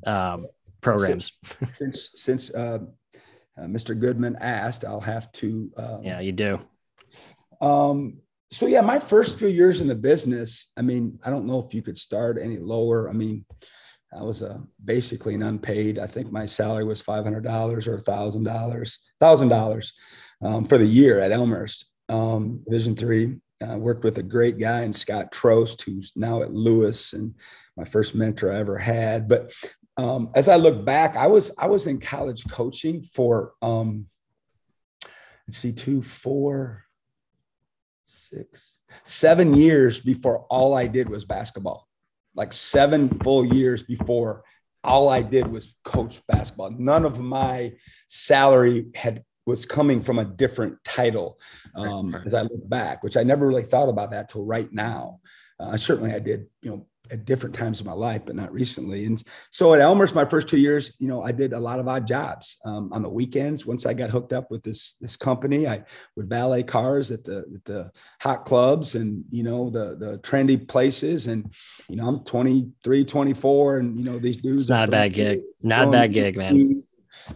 um, 0.05 0.47
programs. 0.81 1.31
Since 1.43 1.77
since, 1.77 2.09
since 2.15 2.53
uh, 2.53 2.79
uh 3.57 3.61
Mr. 3.61 3.99
Goodman 3.99 4.37
asked, 4.39 4.85
I'll 4.85 5.01
have 5.01 5.31
to. 5.33 5.71
Um, 5.77 6.03
yeah, 6.03 6.19
you 6.19 6.31
do. 6.31 6.59
Um, 7.61 8.21
so 8.51 8.65
yeah, 8.65 8.81
my 8.81 8.99
first 8.99 9.37
few 9.37 9.47
years 9.47 9.81
in 9.81 9.87
the 9.87 9.95
business, 9.95 10.71
I 10.75 10.81
mean, 10.81 11.19
I 11.23 11.29
don't 11.29 11.45
know 11.45 11.63
if 11.65 11.73
you 11.73 11.81
could 11.81 11.97
start 11.97 12.39
any 12.41 12.57
lower. 12.57 13.09
I 13.09 13.13
mean, 13.13 13.45
I 14.17 14.23
was 14.23 14.41
uh, 14.41 14.57
basically 14.83 15.35
an 15.35 15.43
unpaid. 15.43 15.99
I 15.99 16.07
think 16.07 16.31
my 16.31 16.45
salary 16.45 16.83
was 16.83 17.01
five 17.01 17.23
hundred 17.23 17.43
dollars 17.43 17.87
or 17.87 17.99
thousand 17.99 18.43
dollars, 18.43 18.99
thousand 19.19 19.51
um, 19.53 19.59
dollars 19.59 19.93
for 20.67 20.77
the 20.77 20.85
year 20.85 21.19
at 21.19 21.31
Elmhurst 21.31 21.85
um, 22.09 22.63
three. 22.97 23.37
I 23.61 23.75
worked 23.75 24.03
with 24.03 24.17
a 24.17 24.23
great 24.23 24.57
guy 24.57 24.81
in 24.81 24.93
Scott 24.93 25.31
Trost, 25.31 25.83
who's 25.83 26.13
now 26.15 26.41
at 26.41 26.53
Lewis, 26.53 27.13
and 27.13 27.35
my 27.75 27.83
first 27.83 28.15
mentor 28.15 28.51
I 28.51 28.59
ever 28.59 28.77
had. 28.77 29.27
But 29.27 29.51
um, 29.97 30.29
as 30.33 30.47
I 30.47 30.55
look 30.55 30.85
back, 30.85 31.15
I 31.17 31.27
was 31.27 31.51
I 31.57 31.67
was 31.67 31.85
in 31.85 31.99
college 31.99 32.47
coaching 32.49 33.03
for 33.03 33.53
um, 33.61 34.07
let's 35.47 35.57
see, 35.57 35.73
two, 35.73 36.01
four, 36.01 36.85
six, 38.09 38.79
seven 39.03 39.53
years 39.53 39.99
before 39.99 40.45
all 40.49 40.73
I 40.73 40.87
did 40.87 41.09
was 41.09 41.25
basketball. 41.25 41.87
Like 42.35 42.53
seven 42.53 43.09
full 43.09 43.45
years 43.45 43.83
before 43.83 44.43
all 44.83 45.09
I 45.09 45.21
did 45.21 45.47
was 45.47 45.75
coach 45.83 46.25
basketball. 46.27 46.71
None 46.71 47.05
of 47.05 47.19
my 47.19 47.73
salary 48.07 48.87
had 48.95 49.23
was 49.45 49.65
coming 49.65 50.01
from 50.01 50.19
a 50.19 50.25
different 50.25 50.77
title 50.85 51.39
um, 51.75 52.13
right. 52.13 52.25
as 52.25 52.33
I 52.35 52.43
look 52.43 52.69
back, 52.69 53.03
which 53.03 53.17
I 53.17 53.23
never 53.23 53.47
really 53.47 53.63
thought 53.63 53.89
about 53.89 54.11
that 54.11 54.29
till 54.29 54.45
right 54.45 54.71
now. 54.71 55.19
Uh, 55.59 55.75
certainly 55.75 56.13
I 56.13 56.19
did, 56.19 56.45
you 56.61 56.69
know, 56.69 56.87
at 57.11 57.25
different 57.25 57.55
times 57.55 57.79
of 57.79 57.85
my 57.85 57.93
life, 57.93 58.23
but 58.25 58.35
not 58.35 58.51
recently. 58.51 59.05
And 59.05 59.21
so 59.51 59.73
at 59.73 59.81
Elmhurst, 59.81 60.15
my 60.15 60.25
first 60.25 60.47
two 60.47 60.57
years, 60.57 60.93
you 60.99 61.07
know, 61.07 61.23
I 61.23 61.31
did 61.31 61.53
a 61.53 61.59
lot 61.59 61.79
of 61.79 61.87
odd 61.87 62.05
jobs 62.05 62.57
um, 62.65 62.91
on 62.93 63.01
the 63.01 63.09
weekends. 63.09 63.65
Once 63.65 63.85
I 63.85 63.93
got 63.93 64.09
hooked 64.09 64.33
up 64.33 64.51
with 64.51 64.63
this 64.63 64.95
this 65.01 65.15
company, 65.15 65.67
I 65.67 65.83
would 66.15 66.29
valet 66.29 66.63
cars 66.63 67.11
at 67.11 67.23
the 67.23 67.45
at 67.53 67.65
the 67.65 67.91
hot 68.21 68.45
clubs 68.45 68.95
and 68.95 69.23
you 69.31 69.43
know 69.43 69.69
the 69.69 69.95
the 69.95 70.17
trendy 70.19 70.67
places. 70.67 71.27
And 71.27 71.53
you 71.87 71.95
know, 71.95 72.07
I'm 72.07 72.23
23, 72.23 73.05
24, 73.05 73.77
and 73.77 73.97
you 73.97 74.05
know 74.05 74.19
these 74.19 74.37
dudes. 74.37 74.63
It's 74.63 74.69
not 74.69 74.87
a 74.87 74.91
bad 74.91 75.13
gig. 75.13 75.41
Not 75.61 75.87
a 75.87 75.91
bad 75.91 76.13
gig, 76.13 76.37
man. 76.37 76.83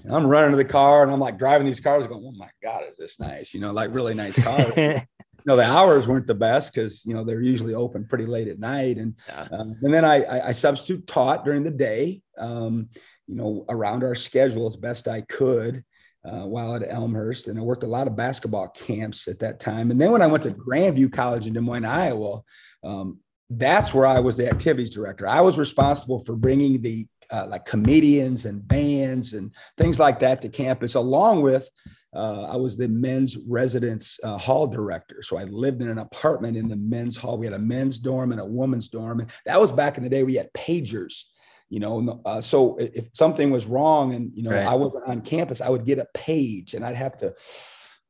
I'm 0.10 0.28
running 0.28 0.52
to 0.52 0.58
the 0.58 0.66
car 0.66 1.04
and 1.04 1.12
I'm 1.12 1.20
like 1.20 1.38
driving 1.38 1.66
these 1.66 1.80
cars, 1.80 2.06
going, 2.08 2.24
"Oh 2.26 2.32
my 2.38 2.50
god, 2.62 2.84
is 2.88 2.98
this 2.98 3.20
nice?" 3.20 3.54
You 3.54 3.60
know, 3.60 3.72
like 3.72 3.94
really 3.94 4.14
nice 4.14 4.42
cars. 4.42 4.74
know 5.46 5.56
the 5.56 5.64
hours 5.64 6.08
weren't 6.08 6.28
the 6.28 6.36
best 6.36 6.74
because 6.74 7.06
you 7.06 7.14
know 7.14 7.24
they're 7.24 7.42
usually 7.42 7.74
open 7.74 8.06
pretty 8.06 8.26
late 8.26 8.48
at 8.48 8.60
night. 8.60 8.98
And 8.98 9.16
yeah. 9.28 9.48
um, 9.52 9.76
and 9.82 9.94
then 9.94 10.06
I, 10.06 10.24
I, 10.24 10.48
I 10.50 10.52
substitute 10.52 11.08
taught 11.08 11.46
during 11.46 11.64
the 11.64 11.72
day 11.72 12.22
um, 12.38 12.90
you 13.28 13.36
know 13.36 13.66
around 13.70 14.04
our 14.04 14.16
schedule 14.16 14.68
as 14.68 14.76
best 14.76 15.08
I 15.08 15.22
could 15.22 15.84
uh, 16.26 16.46
while 16.46 16.76
at 16.76 16.88
Elmhurst. 16.88 17.48
And 17.48 17.60
I 17.60 17.62
worked 17.62 17.84
a 17.84 17.88
lot 17.88 18.08
of 18.08 18.16
basketball 18.16 18.70
camps 18.70 19.28
at 19.28 19.40
that 19.40 19.60
time. 19.60 19.92
And 19.92 20.00
then 20.00 20.12
when 20.12 20.22
I 20.22 20.28
went 20.28 20.44
to 20.44 20.52
Grandview 20.52 21.12
College 21.12 21.48
in 21.48 21.54
Des 21.54 21.62
Moines 21.62 21.86
Iowa 21.86 22.42
um, 22.84 23.20
that's 23.50 23.94
where 23.94 24.06
I 24.06 24.20
was 24.20 24.38
the 24.38 24.50
activities 24.50 24.94
director. 24.94 25.28
I 25.28 25.42
was 25.42 25.58
responsible 25.58 26.24
for 26.24 26.36
bringing 26.36 26.82
the 26.82 27.08
uh, 27.30 27.48
like 27.50 27.66
comedians 27.66 28.46
and 28.46 28.68
bands 28.68 29.34
and 29.34 29.52
things 29.78 30.00
like 30.00 30.20
that 30.20 30.42
to 30.42 30.50
campus 30.50 30.96
along 30.96 31.42
with 31.42 31.68
uh, 32.16 32.44
I 32.44 32.56
was 32.56 32.78
the 32.78 32.88
men's 32.88 33.38
residence 33.38 34.20
uh, 34.24 34.38
hall 34.38 34.68
director. 34.68 35.22
So 35.22 35.38
I 35.38 35.46
lived 35.46 35.82
in 35.82 35.90
an 35.90 35.98
apartment 35.98 36.58
in 36.58 36.68
the 36.68 36.76
men's 36.76 37.18
hall. 37.18 37.38
We 37.38 37.46
had 37.46 37.54
a 37.54 37.60
men's 37.60 37.98
dorm 37.98 38.32
and 38.32 38.42
a 38.42 38.46
woman's 38.46 38.90
dorm. 38.90 39.20
And 39.20 39.32
that 39.46 39.60
was 39.60 39.72
back 39.72 39.98
in 39.98 40.04
the 40.04 40.10
day 40.10 40.24
we 40.24 40.36
had 40.36 40.54
pagers, 40.54 41.24
you 41.70 41.80
know. 41.80 42.22
Uh, 42.26 42.42
so 42.42 42.78
if 42.78 43.08
something 43.14 43.50
was 43.52 43.66
wrong 43.66 44.14
and, 44.14 44.32
you 44.36 44.44
know, 44.44 44.52
right. 44.52 44.68
I 44.68 44.76
wasn't 44.76 45.08
on 45.08 45.22
campus, 45.22 45.62
I 45.62 45.70
would 45.70 45.86
get 45.86 46.00
a 46.00 46.08
page 46.14 46.76
and 46.76 46.86
I'd 46.86 46.96
have 46.96 47.18
to, 47.18 47.34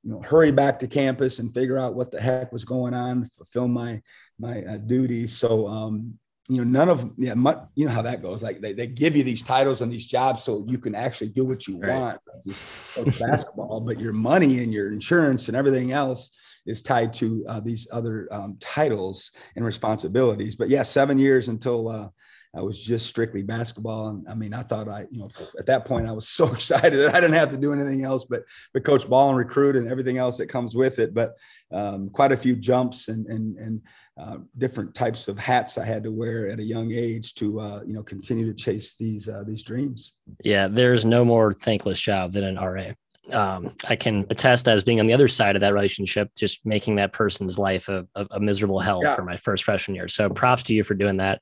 you 0.03 0.11
know, 0.11 0.21
hurry 0.21 0.51
back 0.51 0.79
to 0.79 0.87
campus 0.87 1.39
and 1.39 1.53
figure 1.53 1.77
out 1.77 1.95
what 1.95 2.11
the 2.11 2.21
heck 2.21 2.51
was 2.51 2.65
going 2.65 2.93
on, 2.93 3.29
fulfill 3.37 3.69
my, 3.69 4.01
my 4.37 4.63
uh, 4.63 4.77
duties. 4.77 5.37
So, 5.37 5.67
um, 5.67 6.19
you 6.49 6.57
know, 6.57 6.63
none 6.63 6.89
of 6.89 7.09
yeah, 7.17 7.35
much, 7.35 7.57
you 7.75 7.85
know 7.85 7.91
how 7.91 8.01
that 8.01 8.21
goes. 8.21 8.43
Like 8.43 8.59
they, 8.59 8.73
they 8.73 8.87
give 8.87 9.15
you 9.15 9.23
these 9.23 9.43
titles 9.43 9.81
and 9.81 9.91
these 9.91 10.05
jobs 10.05 10.43
so 10.43 10.65
you 10.67 10.77
can 10.77 10.93
actually 10.93 11.29
do 11.29 11.45
what 11.45 11.67
you 11.67 11.79
right. 11.79 11.95
want. 11.95 12.19
It's 12.45 13.19
basketball, 13.19 13.79
but 13.79 13.99
your 13.99 14.11
money 14.11 14.61
and 14.61 14.73
your 14.73 14.91
insurance 14.91 15.47
and 15.47 15.55
everything 15.55 15.93
else 15.93 16.31
is 16.65 16.81
tied 16.81 17.13
to 17.13 17.45
uh, 17.47 17.59
these 17.61 17.87
other 17.93 18.27
um, 18.31 18.57
titles 18.59 19.31
and 19.55 19.63
responsibilities. 19.63 20.55
But 20.55 20.69
yeah, 20.69 20.83
seven 20.83 21.17
years 21.17 21.47
until 21.47 21.87
uh, 21.87 22.09
I 22.55 22.61
was 22.61 22.79
just 22.79 23.07
strictly 23.07 23.41
basketball. 23.41 24.09
And 24.09 24.27
I 24.27 24.35
mean, 24.35 24.53
I 24.53 24.61
thought 24.61 24.87
I, 24.87 25.05
you 25.09 25.19
know, 25.19 25.29
at 25.57 25.65
that 25.65 25.85
point 25.85 26.07
I 26.07 26.11
was 26.11 26.27
so 26.29 26.51
excited 26.53 26.93
that 26.93 27.15
I 27.15 27.19
didn't 27.19 27.35
have 27.35 27.49
to 27.51 27.57
do 27.57 27.73
anything 27.73 28.03
else 28.03 28.25
but 28.25 28.43
but 28.73 28.83
coach 28.83 29.07
ball 29.07 29.29
and 29.29 29.37
recruit 29.37 29.75
and 29.75 29.87
everything 29.87 30.17
else 30.17 30.37
that 30.37 30.47
comes 30.47 30.75
with 30.75 30.99
it. 30.99 31.13
But 31.13 31.37
um, 31.71 32.09
quite 32.09 32.31
a 32.31 32.37
few 32.37 32.55
jumps 32.55 33.07
and 33.07 33.25
and 33.27 33.57
and 33.57 33.81
uh, 34.19 34.37
different 34.57 34.93
types 34.93 35.27
of 35.27 35.39
hats 35.39 35.77
I 35.77 35.85
had 35.85 36.03
to 36.03 36.11
wear 36.11 36.49
at 36.49 36.59
a 36.59 36.63
young 36.63 36.91
age 36.91 37.33
to 37.35 37.59
uh, 37.59 37.81
you 37.85 37.93
know 37.93 38.03
continue 38.03 38.45
to 38.45 38.53
chase 38.53 38.95
these 38.95 39.27
uh, 39.27 39.43
these 39.45 39.63
dreams. 39.63 40.13
Yeah, 40.43 40.67
there's 40.67 41.05
no 41.05 41.25
more 41.25 41.53
thankless 41.53 41.99
job 41.99 42.33
than 42.33 42.43
an 42.43 42.55
RA. 42.55 42.91
Um, 43.31 43.73
I 43.87 43.95
can 43.95 44.25
attest 44.29 44.67
as 44.67 44.83
being 44.83 44.99
on 44.99 45.07
the 45.07 45.13
other 45.13 45.29
side 45.29 45.55
of 45.55 45.61
that 45.61 45.73
relationship, 45.73 46.29
just 46.35 46.65
making 46.65 46.97
that 46.97 47.13
person's 47.13 47.57
life 47.57 47.87
a, 47.87 48.05
a, 48.15 48.27
a 48.31 48.39
miserable 48.39 48.79
hell 48.79 48.99
yeah. 49.01 49.15
for 49.15 49.23
my 49.23 49.37
first 49.37 49.63
freshman 49.63 49.95
year. 49.95 50.09
So 50.09 50.29
props 50.29 50.63
to 50.63 50.73
you 50.73 50.83
for 50.83 50.93
doing 50.93 51.17
that. 51.17 51.39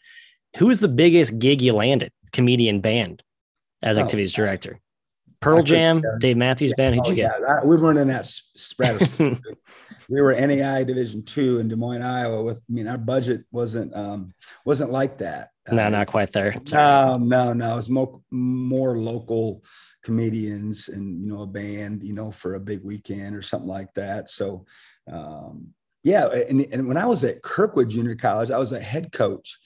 Who 0.58 0.70
is 0.70 0.80
the 0.80 0.88
biggest 0.88 1.40
gig 1.40 1.62
you 1.62 1.74
landed, 1.74 2.12
comedian 2.32 2.82
band, 2.82 3.24
as 3.82 3.98
oh, 3.98 4.02
activities 4.02 4.34
director? 4.34 4.80
Pearl 5.42 5.64
Jam, 5.64 6.04
Dave 6.20 6.38
Matthews 6.38 6.72
yeah, 6.78 6.84
Band. 6.84 6.96
Who'd 6.96 7.08
oh, 7.08 7.10
you 7.10 7.16
get? 7.16 7.32
Yeah, 7.42 7.66
we 7.66 7.76
weren't 7.76 7.98
in 7.98 8.08
that 8.10 8.26
spread. 8.56 9.00
we 9.18 10.22
were 10.22 10.36
NAIA 10.36 10.86
Division 10.86 11.24
Two 11.24 11.60
in 11.60 11.68
Des 11.68 11.76
Moines, 11.76 12.04
Iowa. 12.04 12.44
With 12.44 12.58
I 12.58 12.72
mean, 12.72 12.88
our 12.88 12.98
budget 12.98 13.44
wasn't 13.52 13.96
um, 13.96 14.34
wasn't 14.66 14.92
like 14.92 15.18
that. 15.18 15.50
No, 15.72 15.86
uh, 15.86 15.90
not 15.90 16.08
quite 16.08 16.32
there. 16.32 16.56
No, 16.72 17.16
no, 17.16 17.54
no. 17.54 17.74
It 17.74 17.76
was 17.76 17.90
more 17.90 18.22
more 18.30 19.00
local 19.00 19.64
comedians 20.04 20.90
and 20.90 21.24
you 21.24 21.34
know 21.34 21.42
a 21.42 21.48
band, 21.48 22.04
you 22.04 22.14
know, 22.14 22.30
for 22.30 22.54
a 22.54 22.60
big 22.60 22.84
weekend 22.84 23.36
or 23.36 23.42
something 23.42 23.70
like 23.70 23.94
that. 23.96 24.30
So, 24.30 24.66
um, 25.12 25.70
yeah. 26.04 26.30
And, 26.50 26.62
and 26.72 26.88
when 26.88 26.98
I 26.98 27.06
was 27.06 27.24
at 27.24 27.42
Kirkwood 27.42 27.90
Junior 27.90 28.16
College, 28.16 28.52
I 28.52 28.58
was 28.60 28.72
a 28.72 28.80
head 28.80 29.12
coach, 29.12 29.60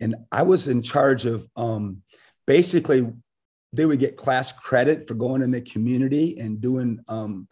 and 0.00 0.14
I 0.30 0.42
was 0.42 0.68
in 0.68 0.82
charge 0.82 1.26
of 1.26 1.48
um, 1.56 2.02
basically 2.46 3.06
they 3.72 3.86
would 3.86 3.98
get 3.98 4.16
class 4.16 4.52
credit 4.52 5.08
for 5.08 5.14
going 5.14 5.42
in 5.42 5.50
the 5.50 5.60
community 5.60 6.38
and 6.38 6.60
doing 6.60 7.00
um, 7.08 7.48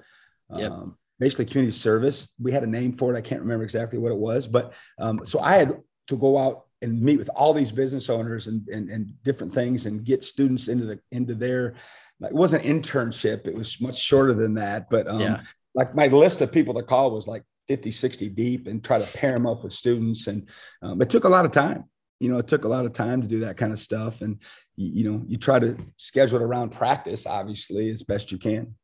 yep. 0.54 0.70
um, 0.70 0.98
basically 1.18 1.46
community 1.46 1.76
service. 1.76 2.32
We 2.40 2.52
had 2.52 2.62
a 2.62 2.66
name 2.66 2.92
for 2.92 3.14
it. 3.14 3.18
I 3.18 3.22
can't 3.22 3.40
remember 3.40 3.64
exactly 3.64 3.98
what 3.98 4.12
it 4.12 4.18
was, 4.18 4.46
but 4.46 4.74
um, 4.98 5.24
so 5.24 5.40
I 5.40 5.56
had 5.56 5.80
to 6.08 6.16
go 6.16 6.38
out 6.38 6.66
and 6.82 7.00
meet 7.00 7.18
with 7.18 7.30
all 7.34 7.52
these 7.52 7.72
business 7.72 8.08
owners 8.08 8.46
and, 8.46 8.66
and, 8.68 8.88
and 8.90 9.22
different 9.22 9.54
things 9.54 9.86
and 9.86 10.04
get 10.04 10.24
students 10.24 10.68
into 10.68 10.86
the 10.86 10.98
into 11.12 11.34
their 11.34 11.74
it 12.22 12.32
wasn't 12.32 12.62
internship 12.64 13.46
it 13.46 13.54
was 13.54 13.80
much 13.80 13.98
shorter 13.98 14.34
than 14.34 14.54
that 14.54 14.88
but 14.90 15.06
um, 15.06 15.20
yeah. 15.20 15.42
like 15.74 15.94
my 15.94 16.06
list 16.06 16.42
of 16.42 16.52
people 16.52 16.74
to 16.74 16.82
call 16.82 17.10
was 17.10 17.26
like 17.26 17.42
50 17.68 17.90
60 17.90 18.28
deep 18.30 18.66
and 18.66 18.82
try 18.82 18.98
to 18.98 19.18
pair 19.18 19.32
them 19.32 19.46
up 19.46 19.62
with 19.62 19.72
students 19.72 20.26
and 20.26 20.48
um, 20.82 21.00
it 21.00 21.10
took 21.10 21.24
a 21.24 21.28
lot 21.28 21.44
of 21.44 21.52
time 21.52 21.84
you 22.20 22.30
know, 22.30 22.38
it 22.38 22.46
took 22.46 22.64
a 22.64 22.68
lot 22.68 22.84
of 22.84 22.92
time 22.92 23.22
to 23.22 23.26
do 23.26 23.40
that 23.40 23.56
kind 23.56 23.72
of 23.72 23.78
stuff. 23.78 24.20
And, 24.20 24.38
you, 24.76 25.10
know, 25.10 25.22
you 25.26 25.38
try 25.38 25.58
to 25.58 25.76
schedule 25.96 26.38
it 26.38 26.42
around 26.42 26.70
practice, 26.70 27.26
obviously, 27.26 27.90
as 27.90 28.02
best 28.02 28.30
you 28.30 28.38
can. 28.38 28.74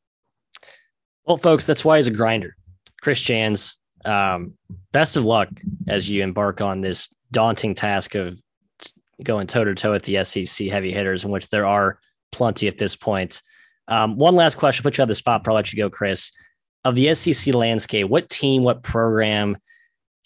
Well, 1.27 1.37
folks, 1.37 1.66
that's 1.66 1.85
why 1.85 1.96
he's 1.96 2.07
a 2.07 2.12
grinder. 2.12 2.57
Chris 3.03 3.20
Jans, 3.20 3.79
um, 4.05 4.55
best 4.92 5.16
of 5.16 5.25
luck 5.25 5.49
as 5.87 6.09
you 6.09 6.22
embark 6.22 6.61
on 6.61 6.81
this 6.81 7.14
daunting 7.31 7.75
task 7.75 8.14
of 8.14 8.40
going 9.22 9.46
toe 9.46 9.64
to 9.64 9.75
toe 9.75 9.92
with 9.92 10.05
the 10.05 10.25
SEC 10.25 10.68
heavy 10.68 10.92
hitters, 10.92 11.25
in 11.25 11.31
which 11.31 11.51
there 11.51 11.66
are 11.66 11.99
plenty 12.33 12.68
at 12.68 12.79
this 12.79 12.96
point. 12.96 13.42
Um, 13.88 14.16
one 14.16 14.35
last 14.35 14.57
question, 14.57 14.83
put 14.83 14.96
you 14.99 15.03
on 15.03 15.09
the 15.09 15.14
spot, 15.14 15.46
I 15.46 15.53
let 15.53 15.72
you 15.72 15.77
go, 15.77 15.90
Chris. 15.90 16.33
Of 16.85 16.94
the 16.94 17.12
SEC 17.14 17.55
landscape, 17.55 18.09
what 18.09 18.31
team, 18.31 18.62
what 18.62 18.83
program 18.83 19.57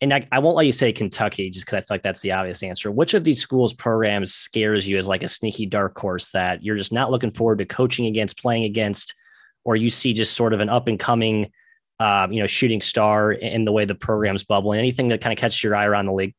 and 0.01 0.15
I, 0.15 0.27
I, 0.33 0.39
won't 0.39 0.57
let 0.57 0.67
you 0.67 0.73
say 0.73 0.93
Kentucky 0.93 1.51
just 1.51 1.67
because 1.67 1.77
I 1.77 1.81
feel 1.81 1.95
like 1.95 2.03
that's 2.03 2.21
the 2.21 2.33
obvious 2.33 2.63
answer. 2.63 2.91
Which 2.91 3.15
of 3.15 3.25
these 3.25 3.41
schools' 3.41 3.75
programs 3.75 4.33
scares 4.33 4.89
you 4.89 4.97
as 4.97 5.07
like 5.07 5.23
a 5.23 5.29
sneaky 5.29 5.67
dark 5.67 5.99
horse 5.99 6.31
that 6.33 6.65
you're 6.65 6.77
just 6.77 6.93
not 6.93 7.11
looking 7.11 7.31
forward 7.31 7.59
to 7.59 7.67
coaching 7.67 8.07
against, 8.07 8.39
playing 8.39 8.65
against, 8.65 9.15
or 9.65 9.77
you 9.77 9.91
see 9.91 10.13
just 10.13 10.35
sort 10.35 10.55
of 10.55 10.61
an 10.61 10.71
up 10.71 10.89
and 10.89 10.99
coming, 10.99 11.53
um, 11.99 12.33
you 12.33 12.41
know, 12.41 12.47
shooting 12.47 12.81
star 12.81 13.33
in 13.33 13.65
the 13.65 13.73
way 13.73 13.85
the 13.85 13.95
program's 13.95 14.45
bubbling? 14.45 14.79
Anything 14.79 15.09
that 15.09 15.21
kind 15.21 15.33
of 15.33 15.39
catches 15.39 15.63
your 15.63 15.77
eye 15.77 15.85
around 15.85 16.07
the 16.07 16.15
league? 16.15 16.35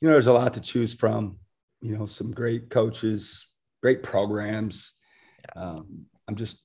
You 0.00 0.06
know, 0.06 0.12
there's 0.12 0.28
a 0.28 0.32
lot 0.32 0.54
to 0.54 0.60
choose 0.60 0.94
from. 0.94 1.38
You 1.80 1.96
know, 1.96 2.06
some 2.06 2.30
great 2.30 2.70
coaches, 2.70 3.46
great 3.82 4.02
programs. 4.02 4.94
Um, 5.56 6.06
I'm 6.28 6.36
just 6.36 6.62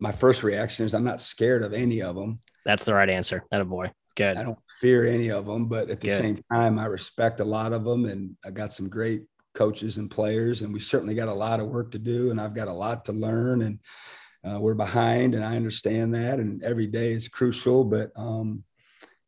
my 0.00 0.12
first 0.12 0.42
reaction 0.42 0.84
is 0.84 0.94
I'm 0.94 1.04
not 1.04 1.20
scared 1.20 1.62
of 1.62 1.72
any 1.72 2.02
of 2.02 2.14
them. 2.14 2.40
That's 2.64 2.84
the 2.84 2.94
right 2.94 3.08
answer. 3.08 3.44
That 3.50 3.60
a 3.60 3.64
boy. 3.64 3.90
Good. 4.18 4.36
I 4.36 4.42
don't 4.42 4.58
fear 4.80 5.06
any 5.06 5.30
of 5.30 5.46
them, 5.46 5.66
but 5.66 5.90
at 5.90 6.00
the 6.00 6.08
Good. 6.08 6.18
same 6.18 6.42
time, 6.52 6.76
I 6.76 6.86
respect 6.86 7.38
a 7.38 7.44
lot 7.44 7.72
of 7.72 7.84
them, 7.84 8.04
and 8.04 8.36
I 8.44 8.50
got 8.50 8.72
some 8.72 8.88
great 8.88 9.22
coaches 9.54 9.96
and 9.96 10.10
players, 10.10 10.62
and 10.62 10.74
we 10.74 10.80
certainly 10.80 11.14
got 11.14 11.28
a 11.28 11.32
lot 11.32 11.60
of 11.60 11.68
work 11.68 11.92
to 11.92 12.00
do, 12.00 12.32
and 12.32 12.40
I've 12.40 12.52
got 12.52 12.66
a 12.66 12.72
lot 12.72 13.04
to 13.04 13.12
learn, 13.12 13.62
and 13.62 13.78
uh, 14.44 14.58
we're 14.58 14.74
behind, 14.74 15.36
and 15.36 15.44
I 15.44 15.54
understand 15.54 16.16
that, 16.16 16.40
and 16.40 16.64
every 16.64 16.88
day 16.88 17.12
is 17.12 17.28
crucial, 17.28 17.84
but 17.84 18.10
um, 18.16 18.64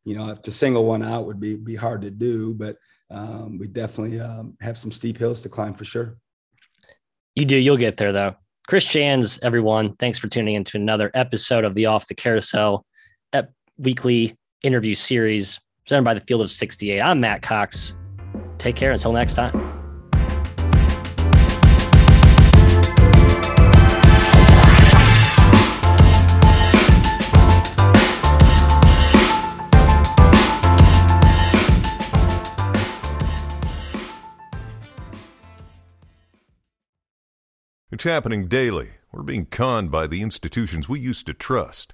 you 0.03 0.13
know, 0.13 0.35
to 0.35 0.51
single 0.51 0.83
one 0.83 1.03
out 1.03 1.25
would 1.25 1.39
be 1.39 1.55
be 1.55 1.75
hard 1.75 2.01
to 2.01 2.11
do, 2.11 2.53
but 2.53 2.75
um, 3.09 3.59
we 3.59 3.67
definitely 3.67 4.19
um, 4.19 4.57
have 4.59 4.77
some 4.77 4.91
steep 4.91 5.17
hills 5.17 5.41
to 5.43 5.49
climb 5.49 5.73
for 5.73 5.85
sure. 5.85 6.17
You 7.33 7.45
do. 7.45 7.55
You'll 7.55 7.77
get 7.77 7.95
there, 7.95 8.11
though. 8.11 8.35
Chris 8.67 8.85
Jans, 8.85 9.39
everyone, 9.41 9.95
thanks 9.95 10.19
for 10.19 10.27
tuning 10.27 10.55
in 10.55 10.65
to 10.65 10.77
another 10.77 11.11
episode 11.13 11.63
of 11.63 11.75
the 11.75 11.85
Off 11.85 12.07
the 12.07 12.13
Carousel 12.13 12.85
weekly 13.77 14.37
interview 14.63 14.93
series 14.93 15.59
presented 15.85 16.03
by 16.03 16.13
the 16.13 16.19
Field 16.21 16.41
of 16.41 16.49
68. 16.49 17.01
I'm 17.01 17.19
Matt 17.19 17.41
Cox. 17.41 17.97
Take 18.57 18.75
care 18.75 18.91
until 18.91 19.13
next 19.13 19.35
time. 19.35 19.81
It's 37.93 38.05
happening 38.05 38.47
daily 38.47 38.91
We're 39.11 39.21
being 39.21 39.45
conned 39.45 39.91
by 39.91 40.07
the 40.07 40.21
institutions 40.21 40.89
we 40.89 40.99
used 40.99 41.27
to 41.27 41.33
trust. 41.33 41.93